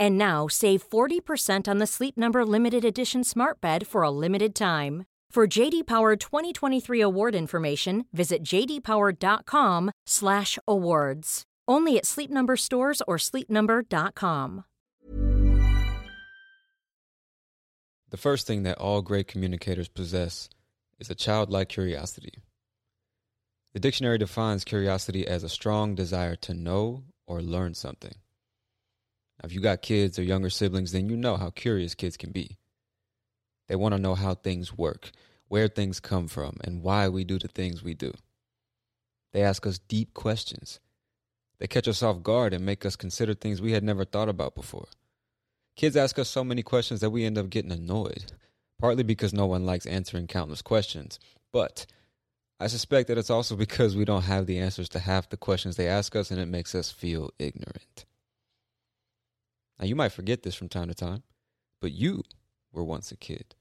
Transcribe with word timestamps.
And 0.00 0.18
now 0.18 0.48
save 0.48 0.82
40% 0.88 1.68
on 1.68 1.78
the 1.78 1.86
Sleep 1.86 2.16
Number 2.16 2.44
limited 2.44 2.84
edition 2.84 3.22
Smart 3.24 3.60
Bed 3.60 3.86
for 3.86 4.02
a 4.02 4.10
limited 4.10 4.54
time. 4.54 5.04
For 5.30 5.46
JD 5.46 5.86
Power 5.86 6.16
2023 6.16 7.00
award 7.00 7.34
information, 7.34 8.06
visit 8.12 8.42
jdpower.com/awards. 8.42 11.42
Only 11.68 11.98
at 11.98 12.06
Sleep 12.06 12.30
Number 12.30 12.56
stores 12.56 13.02
or 13.06 13.18
sleepnumber.com. 13.18 14.64
The 18.10 18.16
first 18.16 18.46
thing 18.46 18.62
that 18.62 18.78
all 18.78 19.02
great 19.02 19.28
communicators 19.28 19.88
possess 19.88 20.48
is 20.98 21.10
a 21.10 21.14
childlike 21.14 21.68
curiosity. 21.68 22.42
The 23.74 23.80
dictionary 23.80 24.16
defines 24.16 24.64
curiosity 24.64 25.26
as 25.26 25.44
a 25.44 25.50
strong 25.50 25.94
desire 25.94 26.36
to 26.36 26.54
know 26.54 27.02
or 27.26 27.42
learn 27.42 27.74
something. 27.74 28.14
If 29.44 29.52
you 29.52 29.60
got 29.60 29.82
kids 29.82 30.18
or 30.18 30.22
younger 30.22 30.50
siblings, 30.50 30.92
then 30.92 31.08
you 31.08 31.16
know 31.16 31.36
how 31.36 31.50
curious 31.50 31.94
kids 31.94 32.16
can 32.16 32.32
be. 32.32 32.58
They 33.68 33.76
want 33.76 33.94
to 33.94 34.00
know 34.00 34.14
how 34.14 34.34
things 34.34 34.76
work, 34.76 35.10
where 35.48 35.68
things 35.68 36.00
come 36.00 36.26
from, 36.26 36.56
and 36.64 36.82
why 36.82 37.08
we 37.08 37.24
do 37.24 37.38
the 37.38 37.48
things 37.48 37.82
we 37.82 37.94
do. 37.94 38.12
They 39.32 39.42
ask 39.42 39.66
us 39.66 39.78
deep 39.78 40.14
questions. 40.14 40.80
They 41.58 41.66
catch 41.66 41.86
us 41.86 42.02
off 42.02 42.22
guard 42.22 42.54
and 42.54 42.64
make 42.64 42.86
us 42.86 42.96
consider 42.96 43.34
things 43.34 43.60
we 43.60 43.72
had 43.72 43.84
never 43.84 44.04
thought 44.04 44.28
about 44.28 44.54
before. 44.54 44.88
Kids 45.76 45.96
ask 45.96 46.18
us 46.18 46.28
so 46.28 46.42
many 46.42 46.62
questions 46.62 47.00
that 47.00 47.10
we 47.10 47.24
end 47.24 47.38
up 47.38 47.50
getting 47.50 47.72
annoyed, 47.72 48.32
partly 48.80 49.02
because 49.02 49.32
no 49.32 49.46
one 49.46 49.64
likes 49.64 49.86
answering 49.86 50.26
countless 50.26 50.62
questions, 50.62 51.20
but 51.52 51.86
I 52.60 52.66
suspect 52.66 53.08
that 53.08 53.18
it's 53.18 53.30
also 53.30 53.54
because 53.64 53.96
we 53.96 54.04
don't 54.04 54.22
have 54.22 54.46
the 54.46 54.58
answers 54.58 54.88
to 54.90 54.98
half 54.98 55.28
the 55.28 55.36
questions 55.36 55.76
they 55.76 55.88
ask 55.88 56.16
us 56.16 56.30
and 56.30 56.40
it 56.40 56.46
makes 56.46 56.74
us 56.74 56.90
feel 56.90 57.30
ignorant. 57.38 58.04
Now, 59.78 59.86
you 59.86 59.94
might 59.94 60.12
forget 60.12 60.42
this 60.42 60.54
from 60.54 60.68
time 60.68 60.88
to 60.88 60.94
time, 60.94 61.22
but 61.80 61.92
you 61.92 62.22
were 62.72 62.84
once 62.84 63.12
a 63.12 63.16
kid. 63.16 63.54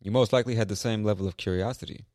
You 0.00 0.10
most 0.10 0.32
likely 0.32 0.54
had 0.54 0.68
the 0.68 0.76
same 0.76 1.04
level 1.04 1.28
of 1.28 1.36
curiosity. 1.36 2.06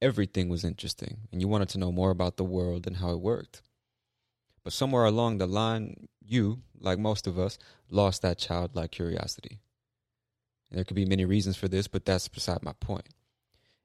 Everything 0.00 0.48
was 0.48 0.64
interesting, 0.64 1.28
and 1.32 1.40
you 1.40 1.48
wanted 1.48 1.68
to 1.70 1.78
know 1.78 1.92
more 1.92 2.10
about 2.10 2.36
the 2.36 2.44
world 2.44 2.86
and 2.86 2.96
how 2.96 3.10
it 3.10 3.20
worked. 3.20 3.62
But 4.62 4.72
somewhere 4.72 5.04
along 5.04 5.38
the 5.38 5.46
line, 5.46 6.08
you, 6.20 6.62
like 6.78 6.98
most 6.98 7.26
of 7.26 7.38
us, 7.38 7.58
lost 7.90 8.22
that 8.22 8.38
childlike 8.38 8.90
curiosity. 8.90 9.60
And 10.70 10.78
there 10.78 10.84
could 10.84 10.96
be 10.96 11.06
many 11.06 11.24
reasons 11.24 11.56
for 11.56 11.66
this, 11.66 11.88
but 11.88 12.04
that's 12.04 12.28
beside 12.28 12.62
my 12.62 12.74
point. 12.74 13.08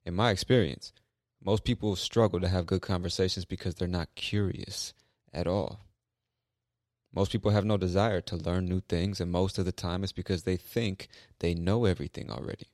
In 0.06 0.14
my 0.14 0.32
experience, 0.32 0.94
most 1.44 1.64
people 1.64 1.96
struggle 1.96 2.40
to 2.40 2.48
have 2.48 2.66
good 2.66 2.82
conversations 2.82 3.46
because 3.46 3.76
they're 3.76 3.88
not 3.88 4.14
curious 4.16 4.94
at 5.34 5.48
all. 5.48 5.80
Most 7.16 7.32
people 7.32 7.52
have 7.52 7.64
no 7.64 7.78
desire 7.78 8.20
to 8.22 8.36
learn 8.36 8.66
new 8.66 8.82
things, 8.82 9.22
and 9.22 9.32
most 9.32 9.58
of 9.58 9.64
the 9.64 9.72
time 9.72 10.04
it's 10.04 10.12
because 10.12 10.44
they 10.44 10.58
think 10.58 11.08
they 11.40 11.56
know 11.56 11.86
everything 11.86 12.30
already. 12.30 12.68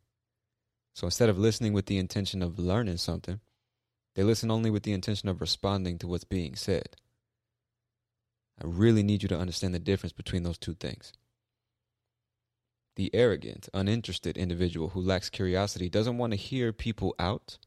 So 0.96 1.06
instead 1.06 1.30
of 1.30 1.38
listening 1.38 1.74
with 1.74 1.86
the 1.86 2.00
intention 2.00 2.42
of 2.42 2.58
learning 2.58 2.98
something, 2.98 3.40
they 4.16 4.24
listen 4.24 4.50
only 4.50 4.72
with 4.72 4.82
the 4.84 4.94
intention 4.94 5.30
of 5.30 5.42
responding 5.42 6.00
to 6.00 6.08
what's 6.08 6.24
being 6.24 6.56
said. 6.56 6.98
I 8.60 8.66
really 8.66 9.04
need 9.04 9.22
you 9.22 9.30
to 9.30 9.40
understand 9.40 9.76
the 9.76 9.80
difference 9.80 10.12
between 10.12 10.44
those 10.44 10.58
two 10.58 10.74
things. 10.74 11.14
The 12.96 13.12
arrogant, 13.14 13.70
uninterested 13.74 14.38
individual 14.38 14.90
who 14.90 15.02
lacks 15.02 15.30
curiosity 15.30 15.88
doesn't 15.88 16.18
want 16.18 16.34
to 16.34 16.38
hear 16.38 16.74
people 16.74 17.16
out 17.18 17.60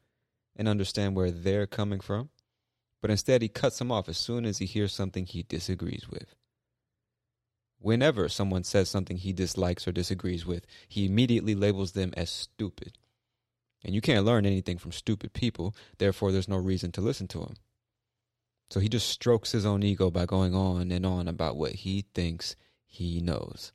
and 0.56 0.68
understand 0.68 1.14
where 1.14 1.30
they're 1.30 1.66
coming 1.66 2.00
from, 2.00 2.30
but 3.00 3.10
instead 3.10 3.42
he 3.42 3.48
cuts 3.48 3.78
them 3.78 3.90
off 3.90 4.08
as 4.08 4.18
soon 4.18 4.44
as 4.44 4.58
he 4.58 4.66
hears 4.66 4.92
something 4.92 5.24
he 5.24 5.44
disagrees 5.44 6.08
with. 6.10 6.34
Whenever 7.84 8.30
someone 8.30 8.64
says 8.64 8.88
something 8.88 9.18
he 9.18 9.34
dislikes 9.34 9.86
or 9.86 9.92
disagrees 9.92 10.46
with, 10.46 10.64
he 10.88 11.04
immediately 11.04 11.54
labels 11.54 11.92
them 11.92 12.14
as 12.16 12.30
stupid. 12.30 12.96
And 13.84 13.94
you 13.94 14.00
can't 14.00 14.24
learn 14.24 14.46
anything 14.46 14.78
from 14.78 14.90
stupid 14.90 15.34
people, 15.34 15.76
therefore, 15.98 16.32
there's 16.32 16.48
no 16.48 16.56
reason 16.56 16.92
to 16.92 17.02
listen 17.02 17.28
to 17.28 17.40
him. 17.40 17.56
So 18.70 18.80
he 18.80 18.88
just 18.88 19.10
strokes 19.10 19.52
his 19.52 19.66
own 19.66 19.82
ego 19.82 20.10
by 20.10 20.24
going 20.24 20.54
on 20.54 20.90
and 20.90 21.04
on 21.04 21.28
about 21.28 21.58
what 21.58 21.72
he 21.72 22.06
thinks 22.14 22.56
he 22.86 23.20
knows. 23.20 23.70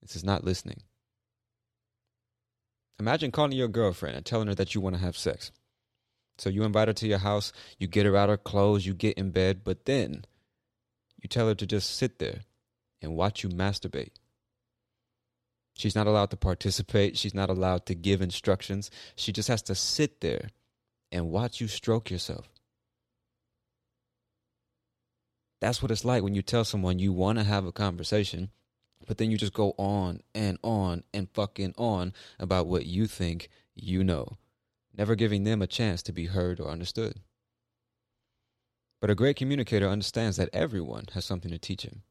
This 0.00 0.14
is 0.14 0.22
not 0.22 0.44
listening. 0.44 0.84
Imagine 3.00 3.32
calling 3.32 3.50
your 3.50 3.66
girlfriend 3.66 4.14
and 4.14 4.24
telling 4.24 4.46
her 4.46 4.54
that 4.54 4.76
you 4.76 4.80
want 4.80 4.94
to 4.94 5.02
have 5.02 5.16
sex. 5.16 5.50
So 6.38 6.50
you 6.50 6.62
invite 6.62 6.86
her 6.86 6.94
to 6.94 7.08
your 7.08 7.18
house, 7.18 7.52
you 7.80 7.88
get 7.88 8.06
her 8.06 8.16
out 8.16 8.30
of 8.30 8.34
her 8.34 8.36
clothes, 8.36 8.86
you 8.86 8.94
get 8.94 9.18
in 9.18 9.32
bed, 9.32 9.62
but 9.64 9.86
then 9.86 10.24
you 11.20 11.28
tell 11.28 11.48
her 11.48 11.56
to 11.56 11.66
just 11.66 11.96
sit 11.96 12.20
there 12.20 12.42
and 13.06 13.16
watch 13.16 13.42
you 13.42 13.48
masturbate. 13.48 14.16
She's 15.74 15.94
not 15.94 16.06
allowed 16.06 16.30
to 16.30 16.36
participate. 16.36 17.16
She's 17.16 17.34
not 17.34 17.48
allowed 17.48 17.86
to 17.86 17.94
give 17.94 18.20
instructions. 18.20 18.90
She 19.14 19.32
just 19.32 19.48
has 19.48 19.62
to 19.62 19.74
sit 19.74 20.20
there 20.20 20.50
and 21.12 21.30
watch 21.30 21.60
you 21.60 21.68
stroke 21.68 22.10
yourself. 22.10 22.48
That's 25.60 25.80
what 25.80 25.90
it's 25.90 26.04
like 26.04 26.22
when 26.22 26.34
you 26.34 26.42
tell 26.42 26.64
someone 26.64 26.98
you 26.98 27.12
want 27.12 27.38
to 27.38 27.44
have 27.44 27.64
a 27.64 27.72
conversation, 27.72 28.50
but 29.06 29.18
then 29.18 29.30
you 29.30 29.38
just 29.38 29.54
go 29.54 29.74
on 29.78 30.20
and 30.34 30.58
on 30.62 31.04
and 31.14 31.30
fucking 31.30 31.74
on 31.78 32.12
about 32.38 32.66
what 32.66 32.86
you 32.86 33.06
think 33.06 33.48
you 33.74 34.02
know, 34.02 34.38
never 34.96 35.14
giving 35.14 35.44
them 35.44 35.62
a 35.62 35.66
chance 35.66 36.02
to 36.02 36.12
be 36.12 36.26
heard 36.26 36.58
or 36.58 36.70
understood. 36.70 37.20
But 39.00 39.10
a 39.10 39.14
great 39.14 39.36
communicator 39.36 39.88
understands 39.88 40.38
that 40.38 40.50
everyone 40.52 41.04
has 41.12 41.24
something 41.24 41.50
to 41.50 41.58
teach 41.58 41.82
him. 41.82 42.02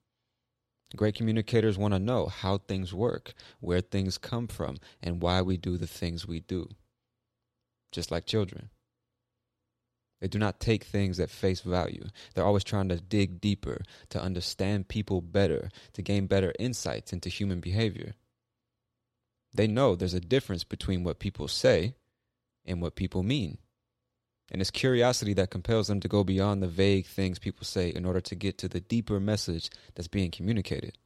Great 0.95 1.15
communicators 1.15 1.77
want 1.77 1.93
to 1.93 1.99
know 1.99 2.27
how 2.27 2.57
things 2.57 2.93
work, 2.93 3.33
where 3.59 3.81
things 3.81 4.17
come 4.17 4.47
from, 4.47 4.77
and 5.01 5.21
why 5.21 5.41
we 5.41 5.57
do 5.57 5.77
the 5.77 5.87
things 5.87 6.27
we 6.27 6.39
do. 6.39 6.69
Just 7.91 8.11
like 8.11 8.25
children. 8.25 8.69
They 10.21 10.27
do 10.27 10.39
not 10.39 10.59
take 10.59 10.83
things 10.83 11.19
at 11.19 11.29
face 11.29 11.61
value. 11.61 12.07
They're 12.33 12.45
always 12.45 12.63
trying 12.63 12.89
to 12.89 12.95
dig 12.95 13.41
deeper, 13.41 13.83
to 14.09 14.21
understand 14.21 14.87
people 14.87 15.21
better, 15.21 15.69
to 15.93 16.01
gain 16.01 16.27
better 16.27 16.53
insights 16.57 17.11
into 17.11 17.29
human 17.29 17.59
behavior. 17.59 18.13
They 19.53 19.67
know 19.67 19.95
there's 19.95 20.13
a 20.13 20.19
difference 20.19 20.63
between 20.63 21.03
what 21.03 21.19
people 21.19 21.47
say 21.47 21.95
and 22.65 22.81
what 22.81 22.95
people 22.95 23.23
mean. 23.23 23.57
And 24.51 24.61
it's 24.61 24.71
curiosity 24.71 25.33
that 25.33 25.49
compels 25.49 25.87
them 25.87 25.99
to 26.01 26.07
go 26.07 26.23
beyond 26.23 26.61
the 26.61 26.67
vague 26.67 27.07
things 27.07 27.39
people 27.39 27.65
say 27.65 27.89
in 27.89 28.05
order 28.05 28.21
to 28.21 28.35
get 28.35 28.57
to 28.59 28.67
the 28.67 28.79
deeper 28.79 29.19
message 29.19 29.69
that's 29.95 30.07
being 30.07 30.31
communicated. 30.31 30.97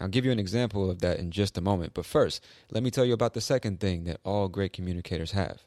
I'll 0.00 0.08
give 0.08 0.24
you 0.24 0.32
an 0.32 0.38
example 0.38 0.90
of 0.90 1.00
that 1.00 1.18
in 1.18 1.30
just 1.30 1.58
a 1.58 1.60
moment. 1.60 1.92
But 1.92 2.06
first, 2.06 2.42
let 2.70 2.82
me 2.82 2.90
tell 2.90 3.04
you 3.04 3.12
about 3.12 3.34
the 3.34 3.40
second 3.40 3.80
thing 3.80 4.04
that 4.04 4.20
all 4.24 4.48
great 4.48 4.72
communicators 4.72 5.32
have 5.32 5.64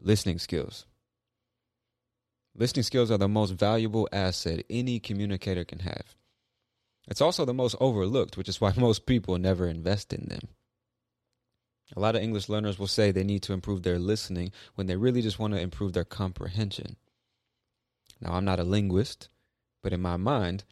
listening 0.00 0.38
skills. 0.38 0.86
Listening 2.54 2.84
skills 2.84 3.10
are 3.10 3.18
the 3.18 3.28
most 3.28 3.50
valuable 3.50 4.08
asset 4.12 4.64
any 4.70 4.98
communicator 4.98 5.64
can 5.64 5.80
have. 5.80 6.14
It's 7.08 7.20
also 7.20 7.44
the 7.44 7.54
most 7.54 7.76
overlooked, 7.80 8.36
which 8.36 8.48
is 8.48 8.60
why 8.60 8.72
most 8.76 9.06
people 9.06 9.38
never 9.38 9.66
invest 9.66 10.12
in 10.12 10.28
them. 10.28 10.48
A 11.94 12.00
lot 12.00 12.16
of 12.16 12.22
English 12.22 12.48
learners 12.48 12.78
will 12.78 12.88
say 12.88 13.10
they 13.10 13.22
need 13.22 13.42
to 13.44 13.52
improve 13.52 13.82
their 13.82 13.98
listening 13.98 14.50
when 14.74 14.86
they 14.86 14.96
really 14.96 15.22
just 15.22 15.38
want 15.38 15.54
to 15.54 15.60
improve 15.60 15.92
their 15.92 16.04
comprehension. 16.04 16.96
Now, 18.20 18.32
I'm 18.32 18.44
not 18.44 18.58
a 18.58 18.64
linguist, 18.64 19.28
but 19.82 19.92
in 19.92 20.00
my 20.00 20.16
mind, 20.16 20.64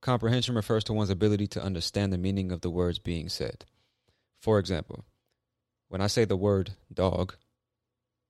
comprehension 0.00 0.54
refers 0.54 0.82
to 0.84 0.92
one's 0.92 1.10
ability 1.10 1.46
to 1.48 1.62
understand 1.62 2.12
the 2.12 2.18
meaning 2.18 2.50
of 2.50 2.62
the 2.62 2.70
words 2.70 2.98
being 2.98 3.28
said. 3.28 3.66
For 4.40 4.58
example, 4.58 5.04
when 5.88 6.00
I 6.00 6.06
say 6.06 6.24
the 6.24 6.36
word 6.36 6.72
dog, 6.92 7.36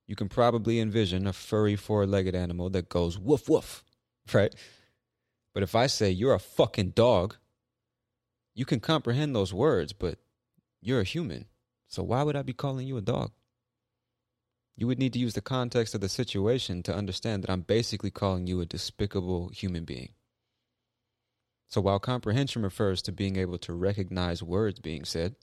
you 0.06 0.16
can 0.16 0.28
probably 0.28 0.80
envision 0.80 1.26
a 1.26 1.32
furry 1.32 1.76
four 1.76 2.06
legged 2.06 2.34
animal 2.34 2.70
that 2.70 2.88
goes 2.88 3.18
woof 3.18 3.48
woof, 3.48 3.84
right? 4.32 4.54
But 5.54 5.62
if 5.62 5.74
I 5.74 5.86
say 5.86 6.10
you're 6.10 6.34
a 6.34 6.38
fucking 6.38 6.90
dog, 6.90 7.36
you 8.54 8.64
can 8.64 8.80
comprehend 8.80 9.34
those 9.34 9.54
words, 9.54 9.92
but 9.92 10.18
you're 10.80 11.00
a 11.00 11.04
human. 11.04 11.46
So 11.88 12.02
why 12.02 12.22
would 12.22 12.36
I 12.36 12.42
be 12.42 12.52
calling 12.52 12.86
you 12.86 12.96
a 12.96 13.02
dog? 13.02 13.32
You 14.76 14.86
would 14.86 14.98
need 14.98 15.14
to 15.14 15.18
use 15.18 15.34
the 15.34 15.40
context 15.40 15.94
of 15.94 16.00
the 16.00 16.08
situation 16.08 16.82
to 16.84 16.94
understand 16.94 17.42
that 17.42 17.50
I'm 17.50 17.62
basically 17.62 18.10
calling 18.10 18.46
you 18.46 18.60
a 18.60 18.66
despicable 18.66 19.48
human 19.48 19.84
being. 19.84 20.10
So 21.68 21.80
while 21.80 21.98
comprehension 21.98 22.62
refers 22.62 23.02
to 23.02 23.12
being 23.12 23.36
able 23.36 23.58
to 23.58 23.72
recognize 23.72 24.42
words 24.42 24.78
being 24.78 25.04
said, 25.04 25.34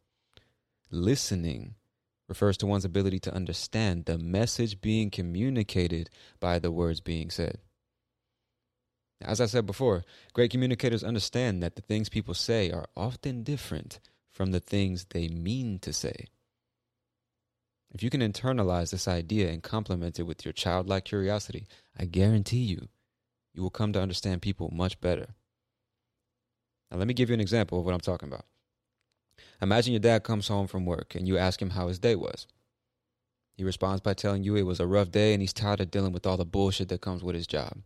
listening 0.90 1.76
refers 2.28 2.58
to 2.58 2.66
one's 2.66 2.86
ability 2.86 3.20
to 3.20 3.34
understand 3.34 4.06
the 4.06 4.18
message 4.18 4.82
being 4.82 5.12
communicated 5.12 6.10
by 6.40 6.58
the 6.60 6.72
words 6.72 7.02
being 7.02 7.30
said. 7.30 7.60
As 9.22 9.40
I 9.40 9.46
said 9.46 9.66
before, 9.66 10.04
great 10.34 10.52
communicators 10.52 11.04
understand 11.04 11.62
that 11.62 11.76
the 11.76 11.82
things 11.82 12.10
people 12.10 12.34
say 12.34 12.72
are 12.72 12.88
often 12.96 13.44
different 13.44 14.00
from 14.32 14.52
the 14.52 14.60
things 14.60 15.06
they 15.10 15.28
mean 15.28 15.80
to 15.80 15.94
say. 15.94 16.28
If 17.92 18.04
you 18.04 18.10
can 18.10 18.22
internalize 18.22 18.92
this 18.92 19.08
idea 19.08 19.50
and 19.50 19.64
complement 19.64 20.20
it 20.20 20.24
with 20.24 20.44
your 20.44 20.54
childlike 20.54 21.06
curiosity, 21.06 21.68
I 21.98 22.06
guarantee 22.06 22.64
you, 22.64 22.90
you 23.54 23.64
will 23.64 23.70
come 23.70 23.94
to 23.94 24.02
understand 24.02 24.42
people 24.42 24.70
much 24.74 25.00
better. 25.00 25.28
Now, 26.92 26.98
let 26.98 27.08
me 27.08 27.14
give 27.14 27.30
you 27.30 27.34
an 27.34 27.42
example 27.42 27.80
of 27.80 27.86
what 27.86 27.94
I'm 27.94 28.02
talking 28.02 28.28
about. 28.28 28.46
Imagine 29.62 29.94
your 29.94 30.00
dad 30.02 30.24
comes 30.24 30.48
home 30.48 30.68
from 30.68 30.86
work 30.86 31.16
and 31.16 31.28
you 31.28 31.38
ask 31.38 31.62
him 31.62 31.72
how 31.72 31.88
his 31.88 32.00
day 32.00 32.16
was. 32.16 32.48
He 33.56 33.64
responds 33.64 34.02
by 34.02 34.14
telling 34.14 34.44
you 34.44 34.56
it 34.56 34.64
was 34.64 34.82
a 34.82 34.88
rough 34.88 35.12
day 35.12 35.34
and 35.34 35.42
he's 35.42 35.54
tired 35.54 35.80
of 35.80 35.92
dealing 35.92 36.12
with 36.12 36.26
all 36.26 36.38
the 36.38 36.46
bullshit 36.46 36.90
that 36.90 37.02
comes 37.02 37.24
with 37.24 37.36
his 37.36 37.48
job. 37.48 37.78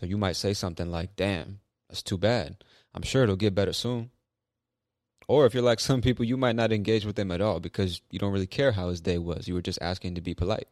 So 0.00 0.06
you 0.06 0.16
might 0.16 0.36
say 0.36 0.54
something 0.54 0.90
like, 0.90 1.14
Damn, 1.16 1.60
that's 1.88 2.02
too 2.02 2.16
bad. 2.16 2.64
I'm 2.94 3.02
sure 3.02 3.24
it'll 3.24 3.36
get 3.36 3.54
better 3.54 3.74
soon. 3.74 4.10
Or 5.28 5.46
if 5.46 5.54
you're 5.54 5.62
like 5.62 5.80
some 5.80 6.02
people, 6.02 6.24
you 6.24 6.36
might 6.36 6.56
not 6.56 6.72
engage 6.72 7.04
with 7.04 7.16
them 7.16 7.30
at 7.30 7.40
all 7.40 7.60
because 7.60 8.00
you 8.10 8.18
don't 8.18 8.32
really 8.32 8.46
care 8.46 8.72
how 8.72 8.88
his 8.88 9.00
day 9.00 9.18
was. 9.18 9.48
You 9.48 9.54
were 9.54 9.62
just 9.62 9.80
asking 9.80 10.14
to 10.14 10.20
be 10.20 10.34
polite. 10.34 10.68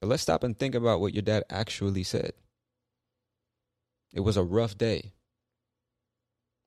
But 0.00 0.08
let's 0.08 0.22
stop 0.22 0.42
and 0.42 0.58
think 0.58 0.74
about 0.74 1.00
what 1.00 1.14
your 1.14 1.22
dad 1.22 1.44
actually 1.48 2.02
said. 2.02 2.32
It 4.12 4.20
was 4.20 4.36
a 4.36 4.42
rough 4.42 4.76
day. 4.76 5.12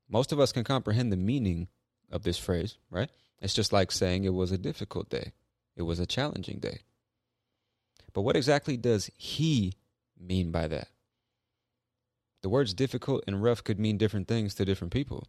Most 0.10 0.32
of 0.32 0.40
us 0.40 0.52
can 0.52 0.64
comprehend 0.64 1.12
the 1.12 1.18
meaning 1.18 1.68
of 2.12 2.24
this 2.24 2.38
phrase, 2.38 2.78
right? 2.90 3.10
It's 3.42 3.54
just 3.54 3.74
like 3.74 3.92
saying 3.92 4.24
it 4.24 4.34
was 4.34 4.52
a 4.52 4.58
difficult 4.58 5.10
day, 5.10 5.34
it 5.76 5.82
was 5.82 6.00
a 6.00 6.06
challenging 6.06 6.60
day. 6.60 6.82
But 8.14 8.22
what 8.22 8.38
exactly 8.38 8.78
does 8.78 9.12
he 9.18 9.74
mean 10.18 10.52
by 10.52 10.68
that? 10.68 10.88
The 12.42 12.50
words 12.50 12.74
difficult 12.74 13.24
and 13.28 13.44
rough 13.44 13.64
could 13.64 13.80
mean 13.80 13.98
different 13.98 14.28
things 14.28 14.56
to 14.56 14.66
different 14.66 14.94
people. 14.94 15.28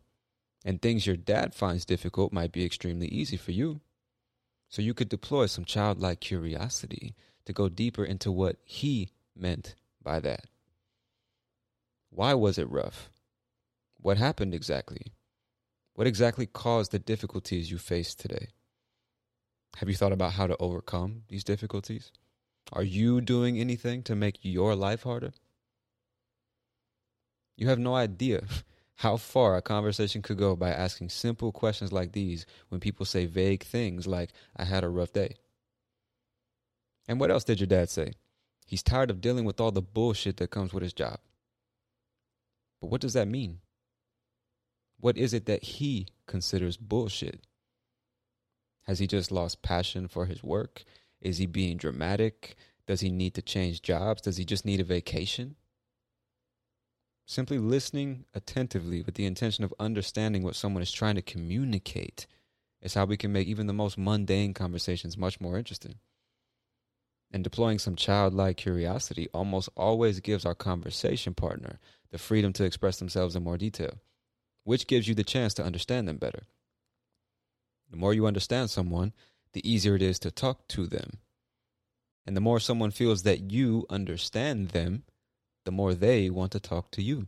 And 0.67 0.83
things 0.83 1.07
your 1.07 1.17
dad 1.17 1.55
finds 1.55 1.85
difficult 1.85 2.33
might 2.33 2.51
be 2.51 2.65
extremely 2.65 3.07
easy 3.07 3.37
for 3.37 3.53
you. 3.53 3.83
So 4.69 4.83
you 4.83 4.95
could 4.95 5.09
deploy 5.09 5.47
some 5.47 5.65
childlike 5.65 6.19
curiosity 6.19 7.15
to 7.45 7.53
go 7.53 7.69
deeper 7.69 8.05
into 8.05 8.33
what 8.33 8.57
he 8.65 9.11
meant 9.37 9.77
by 10.03 10.19
that. 10.19 10.47
Why 12.11 12.35
was 12.35 12.59
it 12.59 12.69
rough? 12.69 13.11
What 14.01 14.17
happened 14.17 14.55
exactly? 14.55 15.13
What 15.95 16.09
exactly 16.09 16.47
caused 16.47 16.91
the 16.91 16.99
difficulties 16.99 17.71
you 17.71 17.79
face 17.79 18.13
today? 18.17 18.49
Have 19.77 19.89
you 19.89 19.95
thought 19.95 20.13
about 20.13 20.33
how 20.33 20.49
to 20.49 20.57
overcome 20.59 21.23
these 21.29 21.45
difficulties? 21.45 22.11
Are 22.73 22.83
you 22.83 23.21
doing 23.21 23.61
anything 23.61 24.03
to 24.03 24.17
make 24.17 24.39
your 24.43 24.75
life 24.75 25.05
harder? 25.05 25.33
You 27.57 27.69
have 27.69 27.79
no 27.79 27.95
idea 27.95 28.43
how 28.97 29.17
far 29.17 29.57
a 29.57 29.63
conversation 29.63 30.23
could 30.23 30.39
go 30.39 30.57
by 30.57 30.71
asking 30.71 31.11
simple 31.11 31.53
questions 31.53 31.93
like 31.93 32.13
these 32.13 32.47
when 32.69 32.81
people 32.81 33.05
say 33.05 33.27
vague 33.27 33.63
things 33.63 34.07
like, 34.07 34.31
I 34.57 34.65
had 34.65 34.85
a 34.85 34.89
rough 34.89 35.13
day. 35.13 35.37
And 37.07 37.21
what 37.21 37.31
else 37.31 37.45
did 37.45 37.61
your 37.61 37.67
dad 37.67 37.91
say? 37.91 38.15
He's 38.67 38.83
tired 38.83 39.11
of 39.11 39.21
dealing 39.21 39.45
with 39.45 39.61
all 39.61 39.71
the 39.71 39.83
bullshit 39.83 40.39
that 40.39 40.51
comes 40.51 40.73
with 40.73 40.83
his 40.83 40.95
job. 40.95 41.19
But 42.81 42.89
what 42.89 43.01
does 43.01 43.13
that 43.13 43.29
mean? 43.29 43.61
What 44.99 45.19
is 45.19 45.35
it 45.35 45.47
that 45.47 45.63
he 45.63 46.09
considers 46.27 46.79
bullshit? 46.79 47.47
Has 48.85 48.99
he 48.99 49.07
just 49.07 49.31
lost 49.31 49.63
passion 49.63 50.09
for 50.09 50.27
his 50.27 50.43
work? 50.43 50.85
Is 51.21 51.37
he 51.39 51.47
being 51.47 51.77
dramatic? 51.77 52.57
Does 52.87 53.01
he 53.01 53.11
need 53.11 53.35
to 53.35 53.43
change 53.43 53.83
jobs? 53.83 54.23
Does 54.23 54.39
he 54.39 54.45
just 54.45 54.65
need 54.65 54.81
a 54.81 54.85
vacation? 54.85 55.57
Simply 57.29 57.59
listening 57.59 58.25
attentively 58.35 59.03
with 59.03 59.17
the 59.17 59.27
intention 59.27 59.65
of 59.65 59.75
understanding 59.81 60.45
what 60.45 60.55
someone 60.55 60.83
is 60.83 60.93
trying 60.93 61.17
to 61.17 61.23
communicate 61.23 62.29
is 62.81 62.95
how 62.95 63.05
we 63.05 63.17
can 63.17 63.33
make 63.33 63.49
even 63.49 63.67
the 63.67 63.73
most 63.73 63.99
mundane 63.99 64.55
conversations 64.55 65.19
much 65.19 65.41
more 65.41 65.59
interesting. 65.59 65.97
And 67.33 67.43
deploying 67.43 67.81
some 67.81 67.97
childlike 67.97 68.57
curiosity 68.57 69.29
almost 69.35 69.69
always 69.77 70.21
gives 70.21 70.47
our 70.47 70.55
conversation 70.55 71.35
partner 71.35 71.81
the 72.13 72.19
freedom 72.19 72.53
to 72.55 72.65
express 72.65 73.01
themselves 73.01 73.35
in 73.35 73.43
more 73.43 73.59
detail, 73.59 73.99
which 74.63 74.87
gives 74.87 75.09
you 75.09 75.15
the 75.17 75.25
chance 75.25 75.53
to 75.55 75.65
understand 75.65 76.07
them 76.07 76.19
better. 76.19 76.45
The 77.91 77.97
more 77.97 78.15
you 78.15 78.27
understand 78.27 78.71
someone, 78.71 79.13
the 79.53 79.69
easier 79.69 79.97
it 79.97 80.03
is 80.03 80.21
to 80.21 80.31
talk 80.31 80.69
to 80.69 80.87
them. 80.87 81.19
And 82.25 82.37
the 82.37 82.41
more 82.41 82.61
someone 82.61 82.93
feels 82.93 83.25
that 83.25 83.51
you 83.51 83.85
understand 83.91 84.69
them, 84.69 85.03
the 85.67 85.73
more 85.73 85.93
they 85.93 86.31
want 86.31 86.53
to 86.53 86.61
talk 86.61 86.91
to 86.93 87.03
you. 87.03 87.27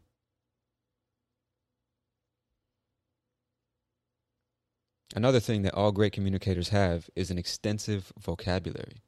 Another 5.14 5.40
thing 5.40 5.62
that 5.62 5.75
all 5.75 5.90
great 5.90 6.12
communicators 6.12 6.68
have 6.68 7.11
is 7.16 7.30
an 7.30 7.38
extensive 7.38 8.12
vocabulary. 8.18 9.02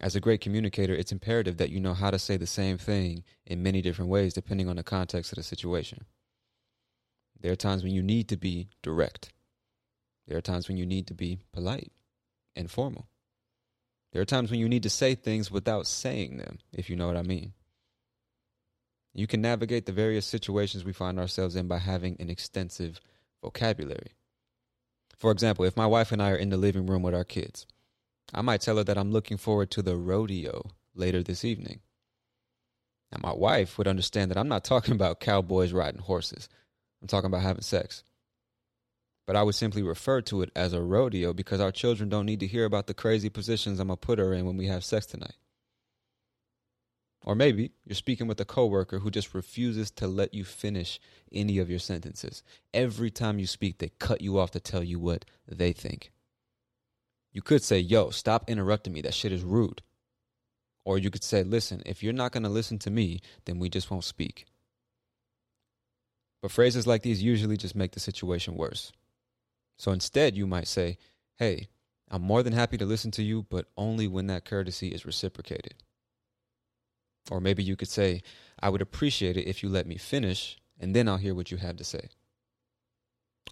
As 0.00 0.16
a 0.16 0.20
great 0.20 0.40
communicator, 0.40 0.94
it's 0.94 1.12
imperative 1.12 1.58
that 1.58 1.70
you 1.70 1.78
know 1.78 1.94
how 1.94 2.10
to 2.10 2.18
say 2.18 2.36
the 2.36 2.46
same 2.46 2.78
thing 2.78 3.24
in 3.44 3.62
many 3.62 3.82
different 3.82 4.10
ways 4.10 4.32
depending 4.34 4.68
on 4.68 4.76
the 4.76 4.82
context 4.82 5.32
of 5.32 5.36
the 5.36 5.42
situation. 5.42 6.06
There 7.40 7.52
are 7.52 7.56
times 7.56 7.82
when 7.82 7.92
you 7.92 8.02
need 8.02 8.28
to 8.28 8.36
be 8.36 8.68
direct. 8.82 9.32
There 10.26 10.38
are 10.38 10.42
times 10.42 10.68
when 10.68 10.78
you 10.78 10.86
need 10.86 11.06
to 11.08 11.14
be 11.14 11.38
polite 11.52 11.92
and 12.54 12.70
formal. 12.70 13.08
There 14.12 14.22
are 14.22 14.26
times 14.26 14.50
when 14.50 14.60
you 14.60 14.68
need 14.68 14.84
to 14.84 14.90
say 14.90 15.14
things 15.14 15.50
without 15.50 15.86
saying 15.86 16.38
them, 16.38 16.58
if 16.72 16.88
you 16.88 16.96
know 16.96 17.06
what 17.06 17.18
I 17.18 17.22
mean. 17.22 17.52
You 19.16 19.26
can 19.26 19.40
navigate 19.40 19.86
the 19.86 19.92
various 19.92 20.26
situations 20.26 20.84
we 20.84 20.92
find 20.92 21.18
ourselves 21.18 21.56
in 21.56 21.66
by 21.66 21.78
having 21.78 22.16
an 22.20 22.28
extensive 22.28 23.00
vocabulary. 23.42 24.12
For 25.16 25.30
example, 25.30 25.64
if 25.64 25.74
my 25.74 25.86
wife 25.86 26.12
and 26.12 26.22
I 26.22 26.32
are 26.32 26.36
in 26.36 26.50
the 26.50 26.58
living 26.58 26.84
room 26.84 27.02
with 27.02 27.14
our 27.14 27.24
kids, 27.24 27.66
I 28.34 28.42
might 28.42 28.60
tell 28.60 28.76
her 28.76 28.84
that 28.84 28.98
I'm 28.98 29.12
looking 29.12 29.38
forward 29.38 29.70
to 29.70 29.80
the 29.80 29.96
rodeo 29.96 30.70
later 30.94 31.22
this 31.22 31.46
evening. 31.46 31.80
Now, 33.10 33.20
my 33.22 33.32
wife 33.32 33.78
would 33.78 33.88
understand 33.88 34.30
that 34.30 34.36
I'm 34.36 34.48
not 34.48 34.64
talking 34.64 34.92
about 34.92 35.20
cowboys 35.20 35.72
riding 35.72 36.02
horses. 36.02 36.50
I'm 37.00 37.08
talking 37.08 37.28
about 37.28 37.40
having 37.40 37.62
sex. 37.62 38.04
But 39.26 39.36
I 39.36 39.44
would 39.44 39.54
simply 39.54 39.82
refer 39.82 40.20
to 40.22 40.42
it 40.42 40.50
as 40.54 40.74
a 40.74 40.82
rodeo 40.82 41.32
because 41.32 41.60
our 41.60 41.72
children 41.72 42.10
don't 42.10 42.26
need 42.26 42.40
to 42.40 42.46
hear 42.46 42.66
about 42.66 42.86
the 42.86 42.94
crazy 42.94 43.30
positions 43.30 43.80
I'm 43.80 43.88
going 43.88 43.96
to 43.96 44.06
put 44.06 44.18
her 44.18 44.34
in 44.34 44.44
when 44.44 44.58
we 44.58 44.66
have 44.66 44.84
sex 44.84 45.06
tonight. 45.06 45.36
Or 47.26 47.34
maybe 47.34 47.72
you're 47.84 47.96
speaking 47.96 48.28
with 48.28 48.40
a 48.40 48.44
coworker 48.44 49.00
who 49.00 49.10
just 49.10 49.34
refuses 49.34 49.90
to 49.90 50.06
let 50.06 50.32
you 50.32 50.44
finish 50.44 51.00
any 51.32 51.58
of 51.58 51.68
your 51.68 51.80
sentences. 51.80 52.44
Every 52.72 53.10
time 53.10 53.40
you 53.40 53.48
speak, 53.48 53.78
they 53.78 53.90
cut 53.98 54.20
you 54.20 54.38
off 54.38 54.52
to 54.52 54.60
tell 54.60 54.84
you 54.84 55.00
what 55.00 55.24
they 55.48 55.72
think. 55.72 56.12
You 57.32 57.42
could 57.42 57.64
say, 57.64 57.80
Yo, 57.80 58.10
stop 58.10 58.48
interrupting 58.48 58.92
me. 58.92 59.02
That 59.02 59.12
shit 59.12 59.32
is 59.32 59.42
rude. 59.42 59.82
Or 60.84 60.98
you 60.98 61.10
could 61.10 61.24
say, 61.24 61.42
Listen, 61.42 61.82
if 61.84 62.00
you're 62.00 62.12
not 62.12 62.30
going 62.30 62.44
to 62.44 62.48
listen 62.48 62.78
to 62.78 62.90
me, 62.90 63.20
then 63.44 63.58
we 63.58 63.68
just 63.68 63.90
won't 63.90 64.04
speak. 64.04 64.46
But 66.40 66.52
phrases 66.52 66.86
like 66.86 67.02
these 67.02 67.24
usually 67.24 67.56
just 67.56 67.74
make 67.74 67.90
the 67.90 68.00
situation 68.00 68.54
worse. 68.54 68.92
So 69.76 69.90
instead, 69.90 70.36
you 70.36 70.46
might 70.46 70.68
say, 70.68 70.96
Hey, 71.34 71.66
I'm 72.08 72.22
more 72.22 72.44
than 72.44 72.52
happy 72.52 72.78
to 72.78 72.86
listen 72.86 73.10
to 73.12 73.22
you, 73.24 73.46
but 73.50 73.66
only 73.76 74.06
when 74.06 74.28
that 74.28 74.44
courtesy 74.44 74.88
is 74.90 75.04
reciprocated. 75.04 75.74
Or 77.30 77.40
maybe 77.40 77.62
you 77.62 77.76
could 77.76 77.88
say, 77.88 78.22
I 78.60 78.68
would 78.68 78.82
appreciate 78.82 79.36
it 79.36 79.46
if 79.46 79.62
you 79.62 79.68
let 79.68 79.86
me 79.86 79.96
finish, 79.96 80.58
and 80.78 80.94
then 80.94 81.08
I'll 81.08 81.16
hear 81.16 81.34
what 81.34 81.50
you 81.50 81.56
have 81.58 81.76
to 81.76 81.84
say. 81.84 82.08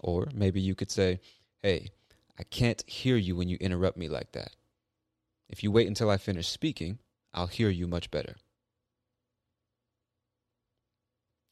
Or 0.01 0.29
maybe 0.33 0.61
you 0.61 0.75
could 0.75 0.91
say, 0.91 1.19
Hey, 1.61 1.89
I 2.37 2.43
can't 2.43 2.83
hear 2.87 3.17
you 3.17 3.35
when 3.35 3.49
you 3.49 3.57
interrupt 3.59 3.97
me 3.97 4.07
like 4.07 4.31
that. 4.33 4.55
If 5.49 5.63
you 5.63 5.71
wait 5.71 5.87
until 5.87 6.09
I 6.09 6.17
finish 6.17 6.47
speaking, 6.47 6.99
I'll 7.33 7.47
hear 7.47 7.69
you 7.69 7.87
much 7.87 8.11
better. 8.11 8.35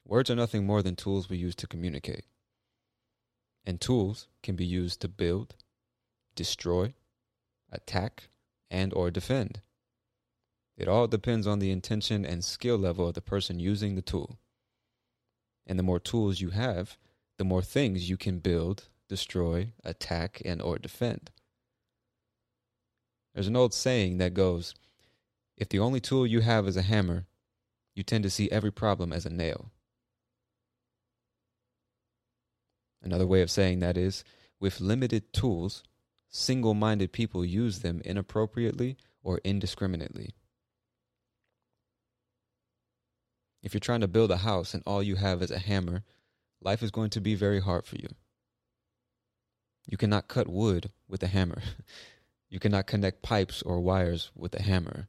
Words 0.05 0.29
are 0.29 0.35
nothing 0.35 0.65
more 0.65 0.81
than 0.81 0.95
tools 0.95 1.29
we 1.29 1.37
use 1.37 1.55
to 1.55 1.67
communicate. 1.67 2.25
And 3.65 3.79
tools 3.79 4.27
can 4.41 4.55
be 4.55 4.65
used 4.65 4.99
to 5.01 5.07
build, 5.07 5.55
destroy, 6.35 6.93
attack, 7.71 8.29
and 8.69 8.93
or 8.93 9.09
defend. 9.11 9.61
It 10.75 10.87
all 10.87 11.07
depends 11.07 11.45
on 11.45 11.59
the 11.59 11.71
intention 11.71 12.25
and 12.25 12.43
skill 12.43 12.77
level 12.77 13.07
of 13.07 13.13
the 13.13 13.21
person 13.21 13.59
using 13.59 13.95
the 13.95 14.01
tool. 14.01 14.39
And 15.67 15.77
the 15.77 15.83
more 15.83 15.99
tools 15.99 16.41
you 16.41 16.49
have, 16.49 16.97
the 17.37 17.43
more 17.43 17.61
things 17.61 18.09
you 18.09 18.17
can 18.17 18.39
build, 18.39 18.89
destroy, 19.07 19.73
attack, 19.83 20.41
and 20.43 20.61
or 20.61 20.77
defend. 20.77 21.31
There's 23.33 23.47
an 23.47 23.55
old 23.55 23.73
saying 23.73 24.17
that 24.17 24.33
goes, 24.33 24.73
if 25.57 25.69
the 25.69 25.79
only 25.79 25.99
tool 25.99 26.25
you 26.25 26.41
have 26.41 26.67
is 26.67 26.77
a 26.77 26.81
hammer, 26.81 27.27
you 27.95 28.03
tend 28.03 28.23
to 28.23 28.29
see 28.29 28.51
every 28.51 28.71
problem 28.71 29.13
as 29.13 29.25
a 29.25 29.29
nail. 29.29 29.71
Another 33.01 33.27
way 33.27 33.41
of 33.41 33.51
saying 33.51 33.79
that 33.79 33.97
is, 33.97 34.23
with 34.59 34.81
limited 34.81 35.33
tools, 35.33 35.83
single 36.29 36.73
minded 36.73 37.11
people 37.11 37.43
use 37.43 37.79
them 37.79 38.01
inappropriately 38.05 38.97
or 39.21 39.39
indiscriminately. 39.43 40.33
If 43.63 43.73
you're 43.73 43.79
trying 43.79 44.01
to 44.01 44.07
build 44.09 44.29
a 44.29 44.37
house 44.37 44.73
and 44.73 44.83
all 44.85 45.01
you 45.01 45.15
have 45.15 45.41
is 45.41 45.49
a 45.49 45.57
hammer, 45.57 46.03
life 46.61 46.83
is 46.83 46.91
going 46.91 47.09
to 47.11 47.21
be 47.21 47.33
very 47.33 47.61
hard 47.61 47.85
for 47.85 47.95
you. 47.95 48.09
You 49.87 49.97
cannot 49.97 50.27
cut 50.27 50.49
wood 50.49 50.91
with 51.07 51.23
a 51.23 51.27
hammer. 51.27 51.61
You 52.49 52.59
cannot 52.59 52.85
connect 52.85 53.23
pipes 53.23 53.63
or 53.63 53.79
wires 53.79 54.29
with 54.35 54.53
a 54.53 54.61
hammer. 54.61 55.07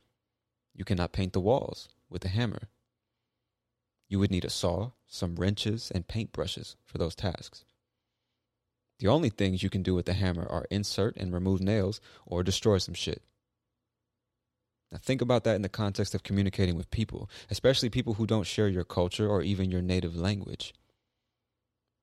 You 0.72 0.82
cannot 0.82 1.12
paint 1.12 1.34
the 1.34 1.40
walls 1.40 1.90
with 2.08 2.24
a 2.24 2.28
hammer. 2.28 2.70
You 4.08 4.18
would 4.18 4.30
need 4.30 4.46
a 4.46 4.48
saw, 4.50 4.92
some 5.06 5.36
wrenches, 5.36 5.90
and 5.94 6.08
paintbrushes 6.08 6.76
for 6.86 6.96
those 6.96 7.14
tasks. 7.14 7.66
The 8.98 9.08
only 9.08 9.28
things 9.28 9.62
you 9.62 9.68
can 9.68 9.82
do 9.82 9.94
with 9.94 10.08
a 10.08 10.14
hammer 10.14 10.46
are 10.48 10.66
insert 10.70 11.18
and 11.18 11.34
remove 11.34 11.60
nails 11.60 12.00
or 12.24 12.42
destroy 12.42 12.78
some 12.78 12.94
shit. 12.94 13.22
Now, 14.94 15.00
think 15.02 15.20
about 15.20 15.42
that 15.42 15.56
in 15.56 15.62
the 15.62 15.68
context 15.68 16.14
of 16.14 16.22
communicating 16.22 16.76
with 16.76 16.88
people, 16.92 17.28
especially 17.50 17.90
people 17.90 18.14
who 18.14 18.28
don't 18.28 18.46
share 18.46 18.68
your 18.68 18.84
culture 18.84 19.28
or 19.28 19.42
even 19.42 19.68
your 19.68 19.82
native 19.82 20.14
language. 20.14 20.72